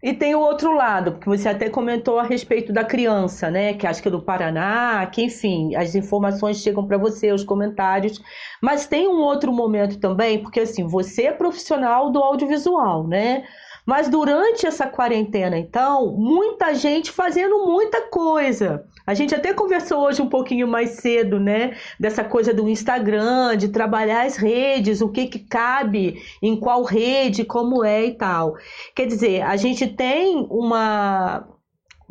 [0.00, 3.74] E tem o outro lado, porque você até comentou a respeito da criança, né?
[3.74, 8.22] Que acho que é do Paraná, que enfim, as informações chegam para você, os comentários.
[8.62, 13.44] Mas tem um outro momento também, porque assim, você é profissional do audiovisual, né?
[13.88, 18.84] Mas durante essa quarentena, então, muita gente fazendo muita coisa.
[19.06, 21.74] A gente até conversou hoje um pouquinho mais cedo, né?
[21.98, 27.46] Dessa coisa do Instagram, de trabalhar as redes, o que, que cabe em qual rede,
[27.46, 28.56] como é e tal.
[28.94, 31.48] Quer dizer, a gente tem uma,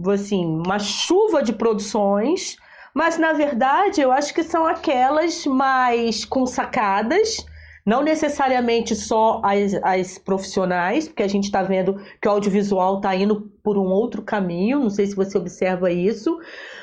[0.08, 2.56] assim, uma chuva de produções,
[2.92, 7.46] mas na verdade eu acho que são aquelas mais consacadas
[7.88, 13.16] não necessariamente só as, as profissionais, porque a gente está vendo que o audiovisual está
[13.16, 16.38] indo por um outro caminho, não sei se você observa isso,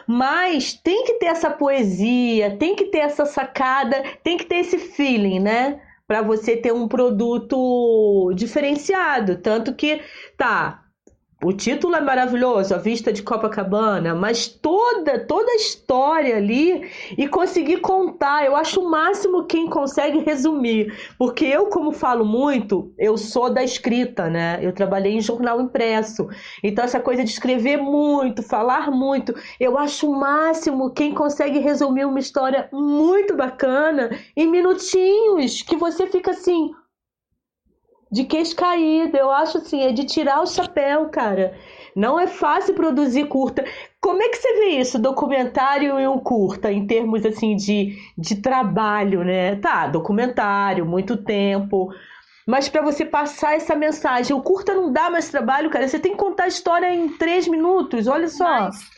[0.06, 4.78] mas tem que ter essa poesia, tem que ter essa sacada, tem que ter esse
[4.78, 5.78] feeling, né?
[6.06, 9.36] Para você ter um produto diferenciado.
[9.36, 10.00] Tanto que,
[10.38, 10.83] tá,
[11.44, 17.28] o título é maravilhoso, a vista de Copacabana, mas toda toda a história ali e
[17.28, 23.18] conseguir contar, eu acho o máximo quem consegue resumir, porque eu como falo muito, eu
[23.18, 24.58] sou da escrita, né?
[24.62, 26.26] Eu trabalhei em jornal impresso,
[26.62, 32.06] então essa coisa de escrever muito, falar muito, eu acho o máximo quem consegue resumir
[32.06, 36.70] uma história muito bacana em minutinhos que você fica assim,
[38.14, 39.16] de queixo caído.
[39.16, 41.52] Eu acho assim, é de tirar o chapéu, cara.
[41.96, 43.64] Não é fácil produzir curta.
[44.00, 48.36] Como é que você vê isso, documentário e um curta, em termos assim de, de
[48.36, 49.56] trabalho, né?
[49.56, 51.92] Tá, documentário, muito tempo.
[52.46, 55.88] Mas para você passar essa mensagem, o curta não dá mais trabalho, cara.
[55.88, 58.66] Você tem que contar a história em três minutos, olha só.
[58.66, 58.90] Mas,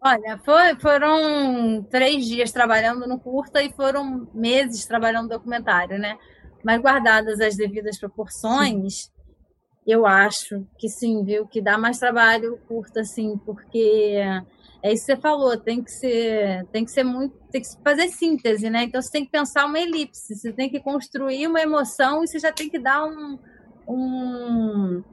[0.00, 6.16] olha, foi, foram três dias trabalhando no curta e foram meses trabalhando no documentário, né?
[6.66, 9.10] Mas guardadas as devidas proporções, sim.
[9.86, 11.46] eu acho que sim, viu?
[11.46, 14.20] Que dá mais trabalho curta, assim, porque
[14.82, 18.08] é isso que você falou, tem que ser, tem que ser muito, tem que fazer
[18.08, 18.82] síntese, né?
[18.82, 22.40] Então você tem que pensar uma elipse, você tem que construir uma emoção e você
[22.40, 23.38] já tem que dar um,
[23.86, 25.04] um,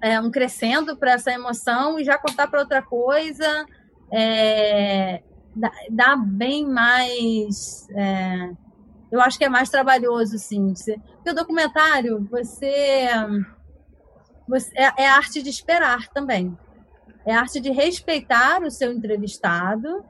[0.00, 3.66] é, um crescendo para essa emoção e já contar para outra coisa.
[4.10, 5.22] É,
[5.54, 7.86] dá, dá, bem mais.
[7.90, 8.63] É,
[9.14, 10.74] eu acho que é mais trabalhoso, sim.
[11.14, 13.06] Porque o documentário, você,
[14.48, 16.58] você é, é arte de esperar também.
[17.24, 20.04] É arte de respeitar o seu entrevistado,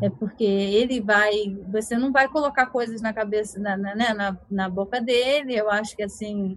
[0.00, 1.32] é porque ele vai,
[1.68, 5.56] você não vai colocar coisas na cabeça, na, na, né, na, na boca dele.
[5.56, 6.56] Eu acho que assim,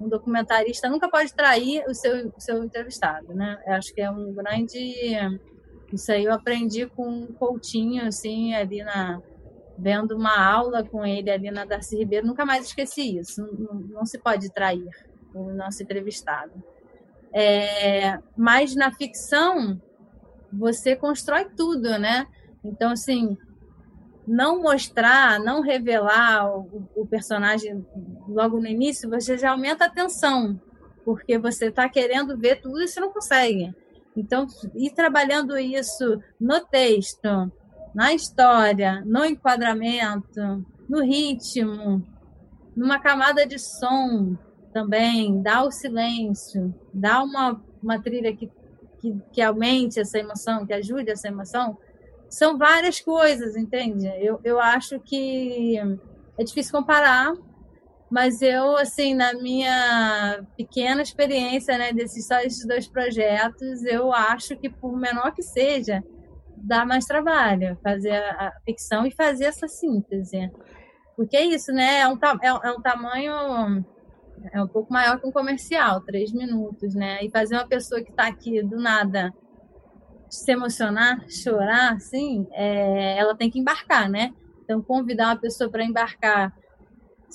[0.00, 3.56] um documentarista nunca pode trair o seu, seu entrevistado, né?
[3.64, 5.16] Eu acho que é um grande,
[5.92, 9.22] isso aí eu aprendi com um Coutinho, assim, ali na
[9.78, 13.42] vendo uma aula com ele ali na Darcy Ribeiro, nunca mais esqueci isso.
[13.58, 14.88] Não, não se pode trair
[15.34, 16.52] o nosso entrevistado.
[17.32, 19.80] É, mas na ficção,
[20.52, 22.26] você constrói tudo, né?
[22.64, 23.36] Então, assim,
[24.26, 27.86] não mostrar, não revelar o, o personagem
[28.28, 30.60] logo no início, você já aumenta a tensão,
[31.04, 33.74] porque você está querendo ver tudo e você não consegue.
[34.16, 37.52] Então, ir trabalhando isso no texto,
[37.96, 42.06] na história, no enquadramento, no ritmo,
[42.76, 44.36] numa camada de som
[44.70, 48.52] também, dá o silêncio, dá uma, uma trilha que,
[48.98, 51.78] que, que aumente essa emoção, que ajude essa emoção.
[52.28, 54.06] São várias coisas, entende?
[54.20, 55.78] Eu, eu acho que
[56.36, 57.32] é difícil comparar,
[58.10, 64.54] mas eu, assim, na minha pequena experiência, né, desses só esses dois projetos, eu acho
[64.54, 66.04] que, por menor que seja,
[66.66, 70.50] dá mais trabalho fazer a, ficção e fazer essa síntese.
[71.16, 72.00] Porque é isso, né?
[72.00, 73.84] É um, é, é um tamanho
[74.52, 77.24] é um pouco maior que um comercial, três minutos, né?
[77.24, 79.32] E fazer uma pessoa que está aqui do nada
[80.28, 84.32] se emocionar, chorar, assim, é, ela tem que embarcar, né?
[84.62, 86.52] Então, convidar uma pessoa para embarcar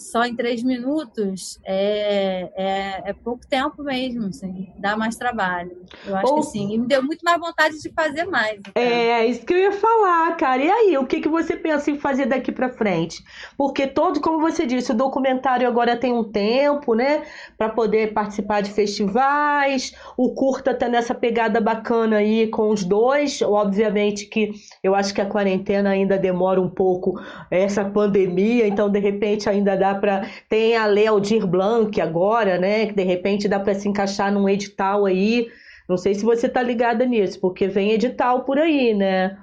[0.02, 5.82] só em três minutos é, é, é, pouco tempo mesmo, assim, dá mais trabalho.
[6.06, 6.39] Eu acho Ou...
[6.39, 6.74] que sim.
[6.74, 8.60] E me deu muito mais vontade de fazer mais.
[8.60, 8.82] Então.
[8.82, 10.62] É, isso que eu ia falar, cara.
[10.62, 13.24] E aí, o que, que você pensa em fazer daqui para frente?
[13.58, 17.24] Porque todo, como você disse, o documentário agora tem um tempo, né?
[17.58, 19.93] para poder participar de festivais.
[20.18, 23.41] O curta tá nessa pegada bacana aí com os dois.
[23.41, 24.52] Obviamente que
[24.84, 29.76] eu acho que a quarentena ainda demora um pouco essa pandemia, então de repente ainda
[29.76, 32.87] dá para tem a Lei Aldir Blanc agora, né?
[32.87, 35.49] Que de repente dá para se encaixar num edital aí.
[35.87, 39.37] Não sei se você tá ligada nisso, porque vem edital por aí, né?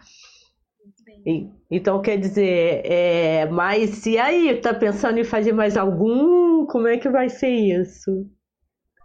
[1.70, 6.64] Então quer dizer, é, mas e aí, tá pensando em fazer mais algum?
[6.66, 8.26] Como é que vai ser isso?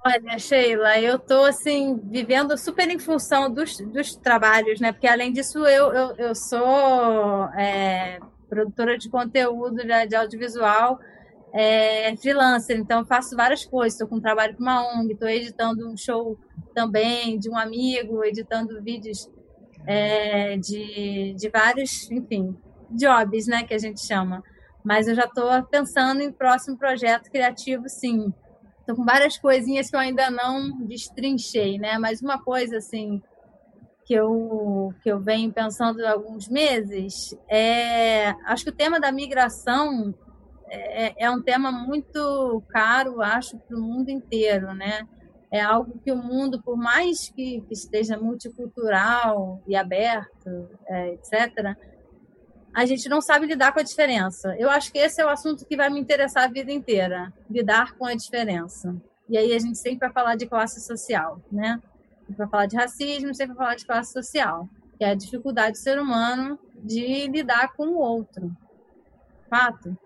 [0.06, 4.92] Olha, Sheila, eu tô assim, vivendo super em função dos, dos trabalhos, né?
[4.92, 8.20] Porque além disso, eu, eu, eu sou é,
[8.50, 11.00] produtora de conteúdo de, de audiovisual
[11.54, 13.94] é, freelancer, então faço várias coisas.
[13.94, 16.38] Estou com um trabalho com uma ONG, estou editando um show
[16.74, 19.30] também de um amigo, editando vídeos
[19.86, 22.58] é, de, de vários, enfim,
[22.90, 24.44] jobs, né, que a gente chama.
[24.84, 28.34] Mas eu já estou pensando em próximo projeto criativo, sim.
[28.80, 31.98] Estou com várias coisinhas que eu ainda não destrinchei, né?
[31.98, 33.22] Mas uma coisa, assim,
[34.04, 38.32] que eu, que eu venho pensando há alguns meses é...
[38.46, 40.14] Acho que o tema da migração
[40.76, 45.08] é, é um tema muito caro, acho, para o mundo inteiro, né?
[45.52, 51.76] É algo que o mundo, por mais que, que esteja multicultural e aberto, é, etc.,
[52.74, 54.56] a gente não sabe lidar com a diferença.
[54.58, 57.94] Eu acho que esse é o assunto que vai me interessar a vida inteira, lidar
[57.94, 58.96] com a diferença.
[59.30, 61.80] E aí a gente sempre vai falar de classe social, né?
[62.36, 64.68] para falar de racismo, sempre para falar de classe social,
[64.98, 68.52] que é a dificuldade do ser humano de lidar com o outro.
[69.50, 69.98] Fato.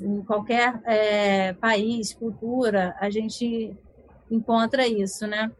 [0.00, 3.76] Em qualquer é, país, cultura, a gente
[4.30, 5.50] encontra isso, né?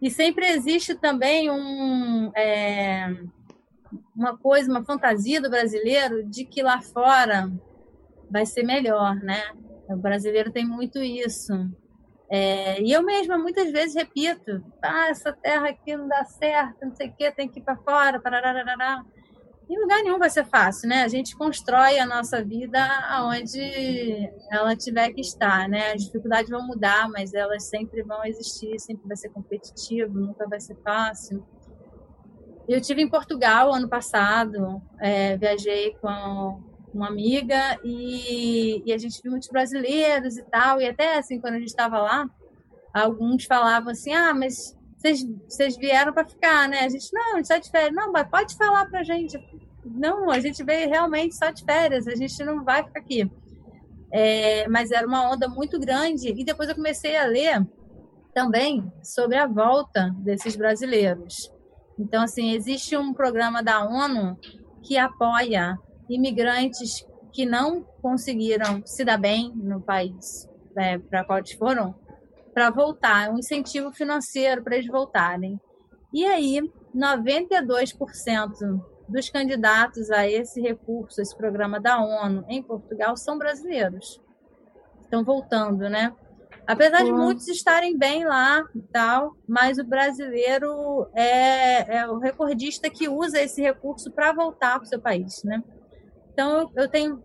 [0.00, 3.08] E sempre existe também um, é,
[4.14, 7.50] uma coisa, uma fantasia do brasileiro de que lá fora
[8.30, 9.42] vai ser melhor, né?
[9.88, 11.52] O brasileiro tem muito isso.
[12.30, 16.94] É, e eu mesma muitas vezes repito: ah, essa terra aqui não dá certo, não
[16.94, 19.04] sei o quê, tem que ir para fora, parará.
[19.68, 21.02] Em lugar nenhum vai ser fácil, né?
[21.02, 25.92] A gente constrói a nossa vida aonde ela tiver que estar, né?
[25.92, 30.58] As dificuldades vão mudar, mas elas sempre vão existir, sempre vai ser competitivo, nunca vai
[30.58, 31.46] ser fácil.
[32.66, 36.62] Eu tive em Portugal ano passado, é, viajei com
[36.94, 40.80] uma amiga e, e, a gente viu muitos brasileiros e tal.
[40.80, 42.26] E até assim, quando a gente estava lá,
[42.94, 46.80] alguns falavam assim: ah, mas vocês, vieram para ficar, né?
[46.80, 47.94] A gente, não, a gente está de férias.
[47.94, 49.38] Não, mas pode falar para a gente.
[49.84, 53.30] Não, a gente veio realmente só de férias, a gente não vai ficar aqui.
[54.12, 56.28] É, mas era uma onda muito grande.
[56.28, 57.64] E depois eu comecei a ler
[58.34, 61.52] também sobre a volta desses brasileiros.
[61.98, 64.36] Então, assim, existe um programa da ONU
[64.82, 65.78] que apoia
[66.08, 71.94] imigrantes que não conseguiram se dar bem no país né, para qual eles foram,
[72.58, 75.60] para voltar, um incentivo financeiro para eles voltarem.
[76.12, 76.60] E aí,
[76.92, 84.20] 92% dos candidatos a esse recurso, esse programa da ONU em Portugal, são brasileiros.
[85.04, 86.12] Estão voltando, né?
[86.66, 92.90] Apesar de muitos estarem bem lá e tal, mas o brasileiro é, é o recordista
[92.90, 95.62] que usa esse recurso para voltar para o seu país, né?
[96.32, 97.22] Então, eu tenho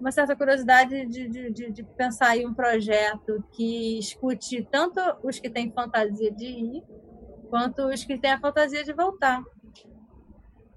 [0.00, 5.48] uma certa curiosidade de, de, de, pensar em um projeto que escute tanto os que
[5.48, 6.84] têm fantasia de ir,
[7.48, 9.42] quanto os que têm a fantasia de voltar.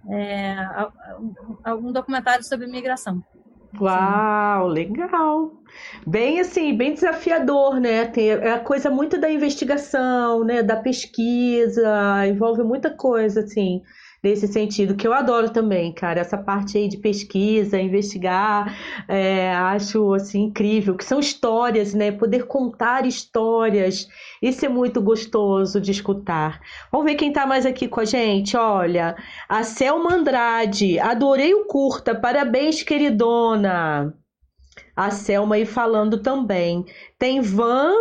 [0.09, 0.55] É,
[1.63, 3.24] algum documentário sobre imigração.
[3.80, 5.51] Uau, legal.
[6.07, 8.05] Bem assim, bem desafiador, né?
[8.05, 10.63] Tem é a coisa muito da investigação, né?
[10.63, 13.84] Da pesquisa, envolve muita coisa, assim
[14.24, 18.76] nesse sentido, que eu adoro também, cara, essa parte aí de pesquisa, investigar,
[19.07, 22.11] é, acho assim incrível, que são histórias, né?
[22.11, 24.07] Poder contar histórias,
[24.41, 26.59] isso é muito gostoso de escutar.
[26.91, 29.15] Vamos ver quem tá mais aqui com a gente, olha,
[29.47, 34.13] a Selma Andrade, adorei o curta, parabéns, queridona.
[34.95, 36.86] A Selma aí falando também.
[37.17, 37.93] Tem Van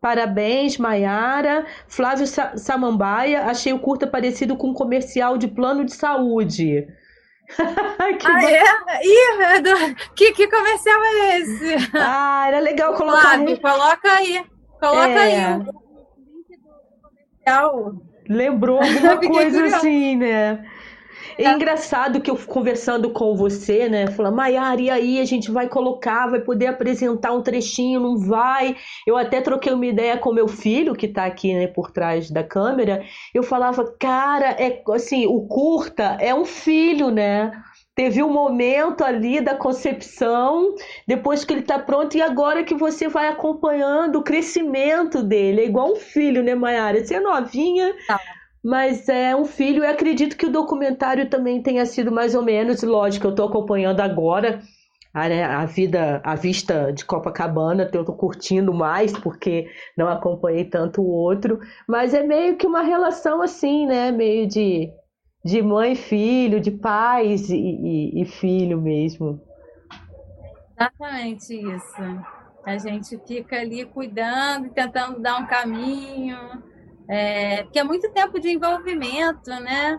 [0.00, 1.66] Parabéns, Maiara.
[1.86, 2.26] Flávio
[2.56, 6.86] Samambaia, achei o curta parecido com um comercial de plano de saúde.
[8.18, 8.62] que ah, é?
[9.02, 11.74] Ih, que, que comercial é esse?
[11.94, 13.20] Ah, era legal colocar.
[13.20, 14.44] Flávio, coloca aí.
[14.80, 15.44] Coloca é.
[15.44, 15.70] aí o
[16.16, 16.68] link do
[17.02, 17.94] comercial.
[18.28, 20.64] Lembrou alguma coisa assim, né?
[21.40, 21.52] É tá.
[21.54, 24.08] engraçado que eu conversando com você, né?
[24.08, 28.76] Falando, Maiara, e aí a gente vai colocar, vai poder apresentar um trechinho, não vai?
[29.06, 32.44] Eu até troquei uma ideia com meu filho, que tá aqui, né, por trás da
[32.44, 33.02] câmera.
[33.34, 37.50] Eu falava, cara, é assim, o curta é um filho, né?
[37.94, 40.74] Teve um momento ali da concepção,
[41.08, 45.62] depois que ele está pronto, e agora que você vai acompanhando o crescimento dele.
[45.62, 47.02] É igual um filho, né, Maiara?
[47.02, 47.94] Você é novinha.
[48.06, 48.20] Tá
[48.62, 52.82] mas é um filho, e acredito que o documentário também tenha sido mais ou menos,
[52.82, 54.60] lógico, eu estou acompanhando agora
[55.12, 60.64] a, né, a, vida, a vista de Copacabana, eu estou curtindo mais porque não acompanhei
[60.64, 61.58] tanto o outro,
[61.88, 64.12] mas é meio que uma relação assim, né?
[64.12, 64.88] Meio de,
[65.44, 69.40] de mãe e filho, de pais e, e, e filho mesmo.
[70.78, 72.02] Exatamente isso.
[72.64, 76.38] A gente fica ali cuidando, tentando dar um caminho,
[77.10, 79.98] é, porque é muito tempo de envolvimento, né?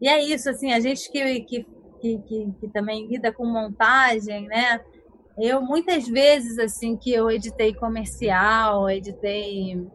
[0.00, 1.66] E é isso, assim, a gente que, que,
[2.00, 4.80] que, que, também lida com montagem, né?
[5.38, 9.86] Eu, muitas vezes, assim, que eu editei comercial, editei,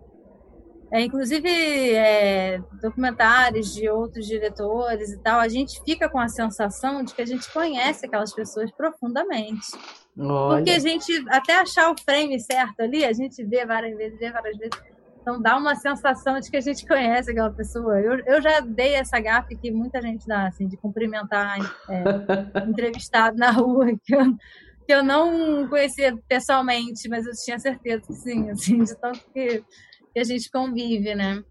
[0.89, 7.03] é, inclusive, é, documentários de outros diretores e tal, a gente fica com a sensação
[7.03, 9.67] de que a gente conhece aquelas pessoas profundamente.
[10.17, 10.55] Olha.
[10.55, 14.31] Porque a gente, até achar o frame certo ali, a gente vê várias vezes, vê
[14.31, 14.92] várias vezes
[15.23, 17.97] então dá uma sensação de que a gente conhece aquela pessoa.
[17.99, 21.57] Eu, eu já dei essa gafe que muita gente dá, assim, de cumprimentar
[21.89, 22.03] é,
[22.67, 24.35] entrevistado na rua, que eu,
[24.85, 29.63] que eu não conhecia pessoalmente, mas eu tinha certeza que sim, assim, de tanto que,
[30.13, 31.41] que a gente convive, né?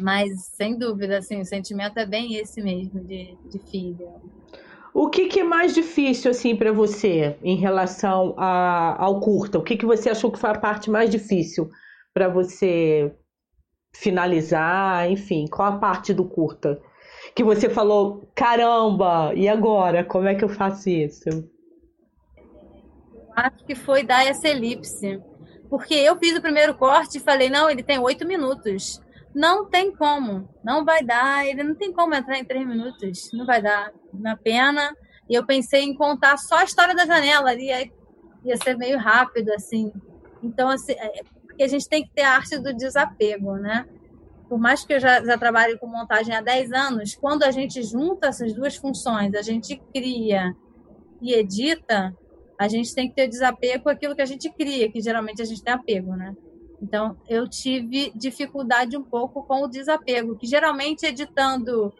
[0.00, 4.08] Mas, sem dúvida, assim, o sentimento é bem esse mesmo, de, de filha.
[4.94, 9.58] O que, que, é mais difícil assim para você em relação a, ao curta?
[9.58, 11.70] O que, que você achou que foi a parte mais difícil
[12.12, 13.14] para você
[13.92, 16.80] finalizar, enfim, qual a parte do curta
[17.34, 20.04] que você falou, caramba, e agora?
[20.04, 21.28] Como é que eu faço isso?
[23.34, 25.20] Acho que foi dar essa elipse.
[25.70, 29.00] Porque eu fiz o primeiro corte e falei, não, ele tem oito minutos.
[29.34, 33.46] Não tem como, não vai dar, ele não tem como entrar em três minutos, não
[33.46, 34.94] vai dar, na pena.
[35.30, 37.70] E eu pensei em contar só a história da janela ali,
[38.44, 39.90] ia ser meio rápido, assim.
[40.42, 41.22] Então, assim, é,
[41.52, 43.86] porque a gente tem que ter a arte do desapego, né?
[44.48, 47.82] Por mais que eu já, já trabalhe com montagem há 10 anos, quando a gente
[47.82, 50.54] junta essas duas funções, a gente cria
[51.20, 52.16] e edita,
[52.58, 55.44] a gente tem que ter desapego com aquilo que a gente cria, que geralmente a
[55.44, 56.34] gente tem apego, né?
[56.82, 61.92] Então, eu tive dificuldade um pouco com o desapego, que geralmente editando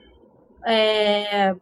[0.67, 1.55] é,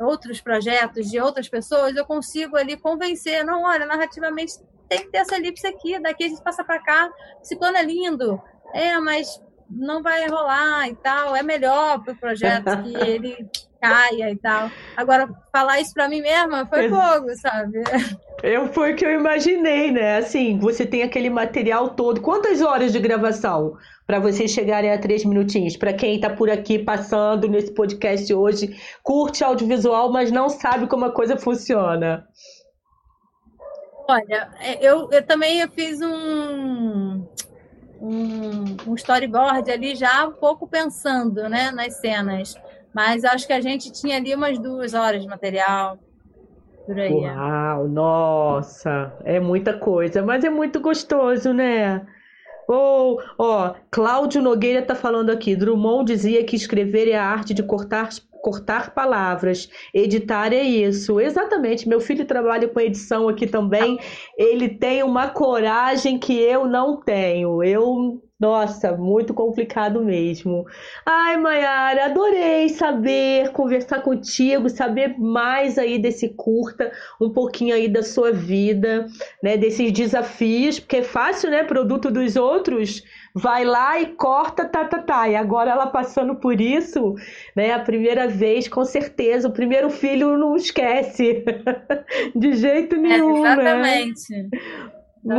[0.00, 4.54] outros projetos de outras pessoas, eu consigo ali convencer, não, olha, narrativamente
[4.92, 7.10] tem que ter essa elipse aqui, daqui a gente passa para cá,
[7.42, 8.40] esse plano é lindo,
[8.74, 13.48] é, mas não vai rolar e tal, é melhor para o projeto que ele
[13.80, 14.70] caia e tal.
[14.96, 17.82] Agora, falar isso para mim mesma foi fogo, sabe?
[18.42, 20.18] Eu, foi o que eu imaginei, né?
[20.18, 22.20] Assim, você tem aquele material todo.
[22.20, 23.76] Quantas horas de gravação
[24.06, 25.76] para vocês chegarem a três minutinhos?
[25.76, 31.06] Para quem está por aqui passando nesse podcast hoje, curte audiovisual, mas não sabe como
[31.06, 32.26] a coisa funciona.
[34.08, 37.24] Olha, é, eu, eu também eu fiz um,
[38.00, 42.54] um, um storyboard ali já um pouco pensando né, nas cenas.
[42.94, 45.98] Mas acho que a gente tinha ali umas duas horas de material.
[46.84, 47.12] Por aí.
[47.12, 52.04] Uau, nossa, é muita coisa, mas é muito gostoso, né?
[52.68, 55.56] Ou, oh, ó, Cláudio Nogueira tá falando aqui.
[55.56, 58.08] Drummond dizia que escrever é a arte de cortar
[58.42, 59.70] cortar palavras.
[59.94, 61.20] Editar é isso.
[61.20, 61.88] Exatamente.
[61.88, 63.98] Meu filho trabalha com edição aqui também.
[64.36, 67.62] Ele tem uma coragem que eu não tenho.
[67.62, 70.66] Eu nossa, muito complicado mesmo.
[71.06, 76.90] Ai, Mayara, adorei saber, conversar contigo, saber mais aí desse curta,
[77.20, 79.06] um pouquinho aí da sua vida,
[79.40, 83.04] né, desses desafios, porque é fácil, né, produto dos outros,
[83.34, 85.28] vai lá e corta, tá, tá, tá.
[85.28, 87.14] E agora ela passando por isso,
[87.56, 91.44] né, a primeira vez, com certeza, o primeiro filho não esquece,
[92.34, 94.32] de jeito nenhum, é, exatamente.
[94.32, 94.48] Né?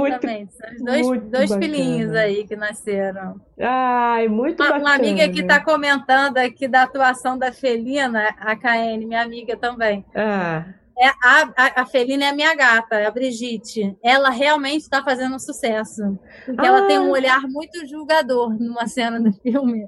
[0.07, 0.53] Exatamente.
[0.53, 3.35] São os dois, muito dois filhinhos aí que nasceram.
[3.59, 4.89] Ai, muito uma, bacana.
[4.89, 10.05] Uma amiga que está comentando aqui da atuação da Felina, a KN, minha amiga também.
[10.15, 10.63] Ah.
[10.97, 13.97] É, a, a, a Felina é a minha gata, a Brigitte.
[14.03, 16.17] Ela realmente está fazendo sucesso.
[16.45, 16.67] Porque ah.
[16.67, 17.11] ela tem um ah.
[17.11, 19.87] olhar muito julgador numa cena do filme.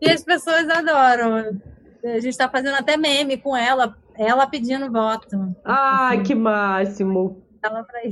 [0.00, 1.60] E as pessoas adoram.
[2.04, 5.54] A gente está fazendo até meme com ela, ela pedindo voto.
[5.64, 7.42] Ai, que máximo!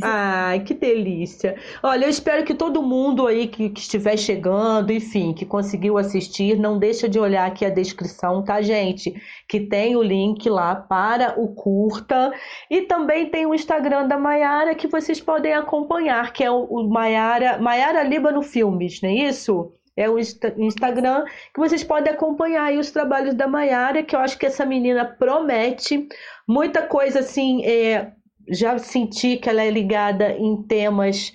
[0.03, 1.57] Ai, que delícia.
[1.83, 6.59] Olha, eu espero que todo mundo aí que, que, estiver chegando, enfim, que conseguiu assistir,
[6.59, 9.15] não deixa de olhar aqui a descrição, tá, gente?
[9.49, 12.33] Que tem o link lá para o curta.
[12.71, 16.89] E também tem o Instagram da Maiara que vocês podem acompanhar, que é o, o
[16.89, 19.73] Maiara, Maiara Líbano Filmes, não é isso?
[19.97, 21.25] É o Instagram
[21.55, 25.07] que vocês podem acompanhar aí os trabalhos da Maiara, que eu acho que essa menina
[25.07, 26.07] promete
[26.47, 28.13] muita coisa assim, é,
[28.49, 31.33] já senti que ela é ligada em temas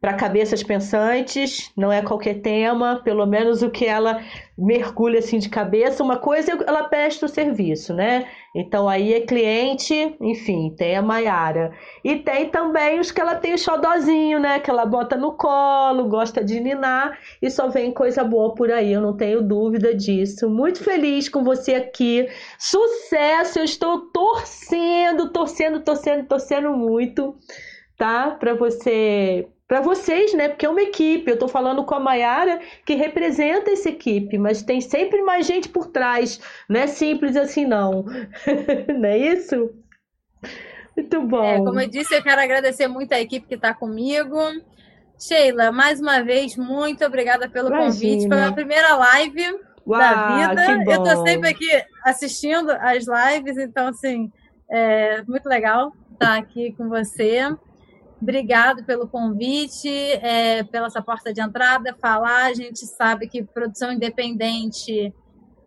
[0.00, 4.22] para cabeças pensantes, não é qualquer tema, pelo menos o que ela
[4.56, 6.02] mergulha assim de cabeça.
[6.02, 8.26] Uma coisa ela presta o serviço, né?
[8.54, 11.72] Então aí é cliente, enfim, tem a Maiara.
[12.02, 14.58] E tem também os que ela tem o xodozinho, né?
[14.58, 18.92] Que ela bota no colo, gosta de ninar e só vem coisa boa por aí,
[18.92, 20.50] eu não tenho dúvida disso.
[20.50, 22.28] Muito feliz com você aqui.
[22.58, 23.60] Sucesso!
[23.60, 27.36] Eu estou torcendo, torcendo, torcendo, torcendo muito,
[27.96, 28.32] tá?
[28.32, 30.48] Para você para vocês, né?
[30.48, 31.30] Porque é uma equipe.
[31.30, 35.68] Eu estou falando com a Mayara, que representa essa equipe, mas tem sempre mais gente
[35.68, 36.40] por trás.
[36.68, 38.04] Não é simples assim, não.
[38.98, 39.70] não é isso?
[40.96, 41.44] Muito bom.
[41.44, 44.36] É, como eu disse, eu quero agradecer muito a equipe que está comigo.
[45.16, 47.92] Sheila, mais uma vez, muito obrigada pelo Imagina.
[47.92, 48.26] convite.
[48.26, 49.56] Foi a primeira live
[49.86, 50.82] Uau, da vida.
[50.84, 51.70] Eu estou sempre aqui
[52.04, 54.32] assistindo as lives, então, assim,
[54.68, 57.56] é muito legal estar aqui com você.
[58.20, 62.46] Obrigado pelo convite, é, pela essa porta de entrada, falar.
[62.46, 65.14] A gente sabe que produção independente,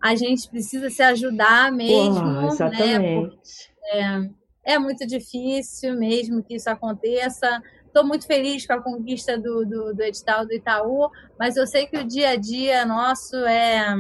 [0.02, 2.22] a gente precisa se ajudar mesmo.
[2.22, 3.72] Porra, exatamente.
[3.92, 4.30] Né?
[4.66, 7.62] É, é, muito difícil mesmo que isso aconteça.
[7.88, 11.10] Estou muito feliz com a conquista do, do, do, edital do Itaú,
[11.40, 13.96] mas eu sei que o dia a dia nosso é.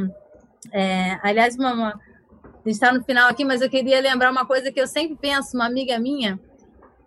[0.71, 4.45] é aliás, uma, uma, a gente está no final aqui, mas eu queria lembrar uma
[4.45, 6.39] coisa que eu sempre penso, uma amiga minha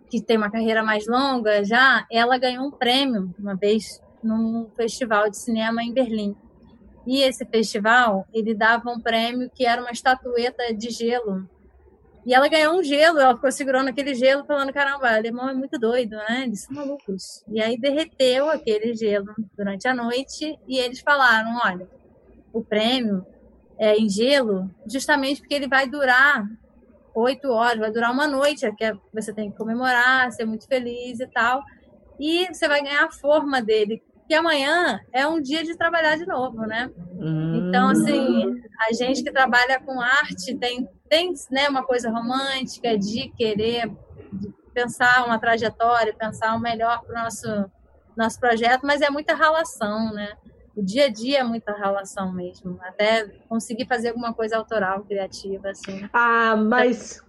[0.09, 5.29] que tem uma carreira mais longa já, ela ganhou um prêmio uma vez num festival
[5.29, 6.35] de cinema em Berlim.
[7.05, 11.47] E esse festival, ele dava um prêmio que era uma estatueta de gelo.
[12.25, 15.79] E ela ganhou um gelo, ela ficou segurando aquele gelo, falando: caramba, alemão é muito
[15.79, 16.43] doido, né?
[16.43, 17.45] Eles são malucos.
[17.47, 21.87] E aí derreteu aquele gelo durante a noite e eles falaram: olha,
[22.51, 23.25] o prêmio
[23.77, 26.45] é em gelo, justamente porque ele vai durar
[27.17, 31.19] oito horas, vai durar uma noite, que é, você tem que comemorar, ser muito feliz
[31.19, 31.63] e tal.
[32.19, 36.25] E você vai ganhar a forma dele, que amanhã é um dia de trabalhar de
[36.25, 36.91] novo, né?
[37.19, 37.67] Hum.
[37.67, 43.29] Então, assim, a gente que trabalha com arte tem, tem né, uma coisa romântica de
[43.29, 43.89] querer
[44.33, 47.71] de pensar uma trajetória, pensar o melhor para o nosso,
[48.15, 50.33] nosso projeto, mas é muita relação, né?
[50.77, 55.69] O dia a dia é muita relação mesmo, até conseguir fazer alguma coisa autoral, criativa,
[55.69, 56.07] assim.
[56.13, 57.19] Ah, mas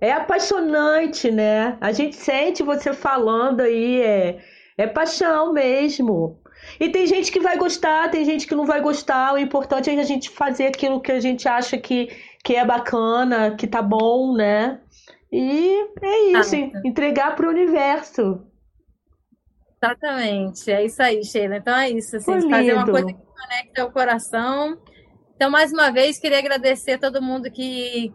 [0.00, 1.78] é apaixonante, né?
[1.80, 4.40] A gente sente você falando aí, é,
[4.76, 6.36] é paixão mesmo.
[6.80, 9.34] E tem gente que vai gostar, tem gente que não vai gostar.
[9.34, 12.08] O importante é a gente fazer aquilo que a gente acha que,
[12.42, 14.80] que é bacana, que tá bom, né?
[15.30, 18.42] E é isso, ah, entregar para o universo.
[19.82, 21.56] Exatamente, é isso aí, Sheila.
[21.56, 24.78] Então é isso, assim, fazer uma coisa que conecta o coração
[25.36, 28.10] então, mais uma vez, queria agradecer a todo mundo que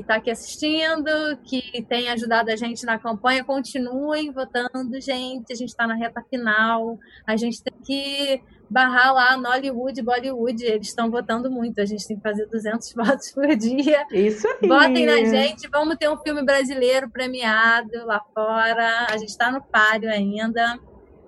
[0.00, 3.44] está aqui assistindo, que tem ajudado a gente na campanha.
[3.44, 5.52] Continuem votando, gente.
[5.52, 6.98] A gente está na reta final.
[7.26, 10.64] A gente tem que barrar lá Nollywood, Bollywood.
[10.64, 11.78] Eles estão votando muito.
[11.78, 14.06] A gente tem que fazer 200 votos por dia.
[14.10, 14.66] Isso aí.
[14.66, 15.68] Votem na gente.
[15.68, 19.08] Vamos ter um filme brasileiro premiado lá fora.
[19.10, 20.80] A gente está no páreo ainda.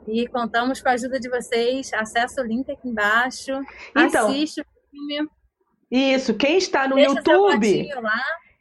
[0.08, 1.92] E contamos com a ajuda de vocês.
[1.92, 3.52] Acesse o link aqui embaixo.
[3.94, 5.28] Então, assiste filme.
[5.90, 7.88] Isso, quem está no Deixa YouTube.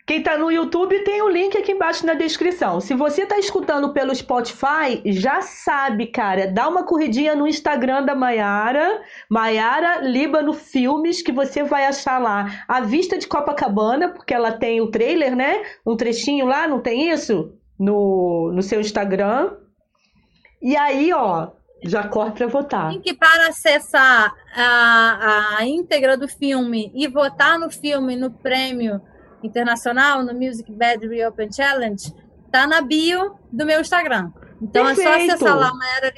[0.05, 2.81] Quem está no YouTube tem o link aqui embaixo na descrição.
[2.81, 8.15] Se você está escutando pelo Spotify, já sabe, cara, dá uma corridinha no Instagram da
[8.15, 14.51] Maiara, Maiara Líbano Filmes, que você vai achar lá a vista de Copacabana, porque ela
[14.51, 15.63] tem o trailer, né?
[15.85, 17.53] Um trechinho lá, não tem isso?
[17.79, 19.53] No, no seu Instagram.
[20.61, 21.51] E aí, ó,
[21.83, 22.91] já corre para votar.
[22.91, 29.01] Link para acessar a, a íntegra do filme e votar no filme no prêmio
[29.43, 32.13] internacional, no Music Bad Reopen Challenge,
[32.51, 34.31] tá na bio do meu Instagram.
[34.61, 35.09] Então Perfeito.
[35.09, 36.13] é só acessar lá, Maera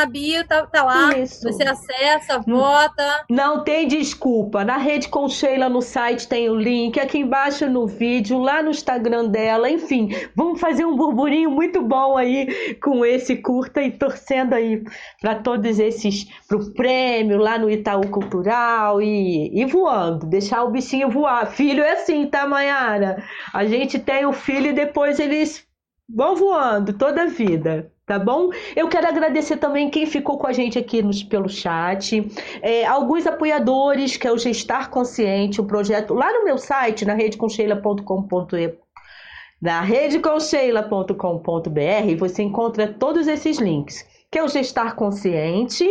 [0.00, 1.18] na bio, tá, tá lá.
[1.18, 1.42] Isso.
[1.42, 3.24] Você acessa, vota.
[3.28, 4.64] Não tem desculpa.
[4.64, 8.70] Na rede com Sheila no site tem o link, aqui embaixo no vídeo, lá no
[8.70, 9.70] Instagram dela.
[9.70, 14.82] Enfim, vamos fazer um burburinho muito bom aí com esse curta e torcendo aí
[15.20, 21.10] para todos esses, pro prêmio lá no Itaú Cultural e, e voando, deixar o bichinho
[21.10, 21.46] voar.
[21.46, 23.22] Filho é assim, tá, Mayara?
[23.52, 25.66] A gente tem o filho e depois eles
[26.08, 28.50] vão voando toda a vida tá bom?
[28.74, 32.28] Eu quero agradecer também quem ficou com a gente aqui no, pelo chat,
[32.60, 37.14] é, alguns apoiadores, que é o Gestar Consciente, o projeto lá no meu site, na
[37.14, 38.74] redeconcheila.com.br,
[39.62, 45.88] na redeconcheila.com.br, você encontra todos esses links, que é o Gestar Consciente,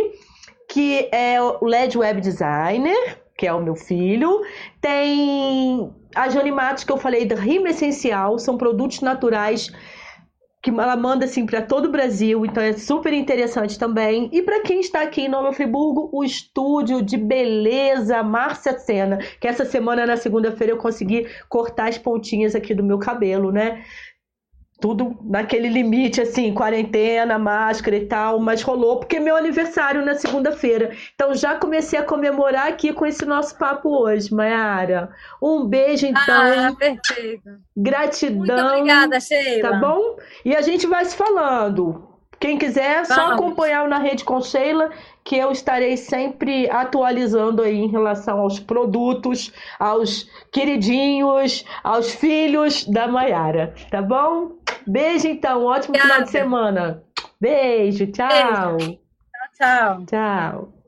[0.68, 4.42] que é o LED Web Designer, que é o meu filho,
[4.78, 9.72] tem a Joni Matos, que eu falei da Rima Essencial, são produtos naturais
[10.62, 14.28] que ela manda assim para todo o Brasil, então é super interessante também.
[14.30, 19.48] E para quem está aqui em Nova Friburgo, o estúdio de beleza Márcia Sena, que
[19.48, 23.82] essa semana na segunda-feira eu consegui cortar as pontinhas aqui do meu cabelo, né?
[24.80, 30.14] Tudo naquele limite, assim, quarentena, máscara e tal, mas rolou porque é meu aniversário na
[30.14, 30.90] segunda-feira.
[31.14, 35.10] Então já comecei a comemorar aqui com esse nosso papo hoje, Mayara.
[35.42, 36.24] Um beijo, então.
[36.28, 37.50] Ah, perfeito.
[37.76, 38.38] Gratidão.
[38.38, 39.70] Muito obrigada, Sheila.
[39.70, 40.16] Tá bom?
[40.44, 42.10] E a gente vai se falando.
[42.40, 43.08] Quem quiser, Vamos.
[43.08, 44.90] só acompanhar na rede com Sheila,
[45.22, 53.06] que eu estarei sempre atualizando aí em relação aos produtos, aos queridinhos, aos filhos da
[53.06, 54.52] Maiara, tá bom?
[54.86, 56.08] Beijo então, ótimo Obrigada.
[56.14, 57.04] final de semana.
[57.40, 58.28] Beijo, tchau.
[58.76, 58.98] Beijo.
[59.32, 60.06] Tchau, tchau.
[60.06, 60.79] Tchau.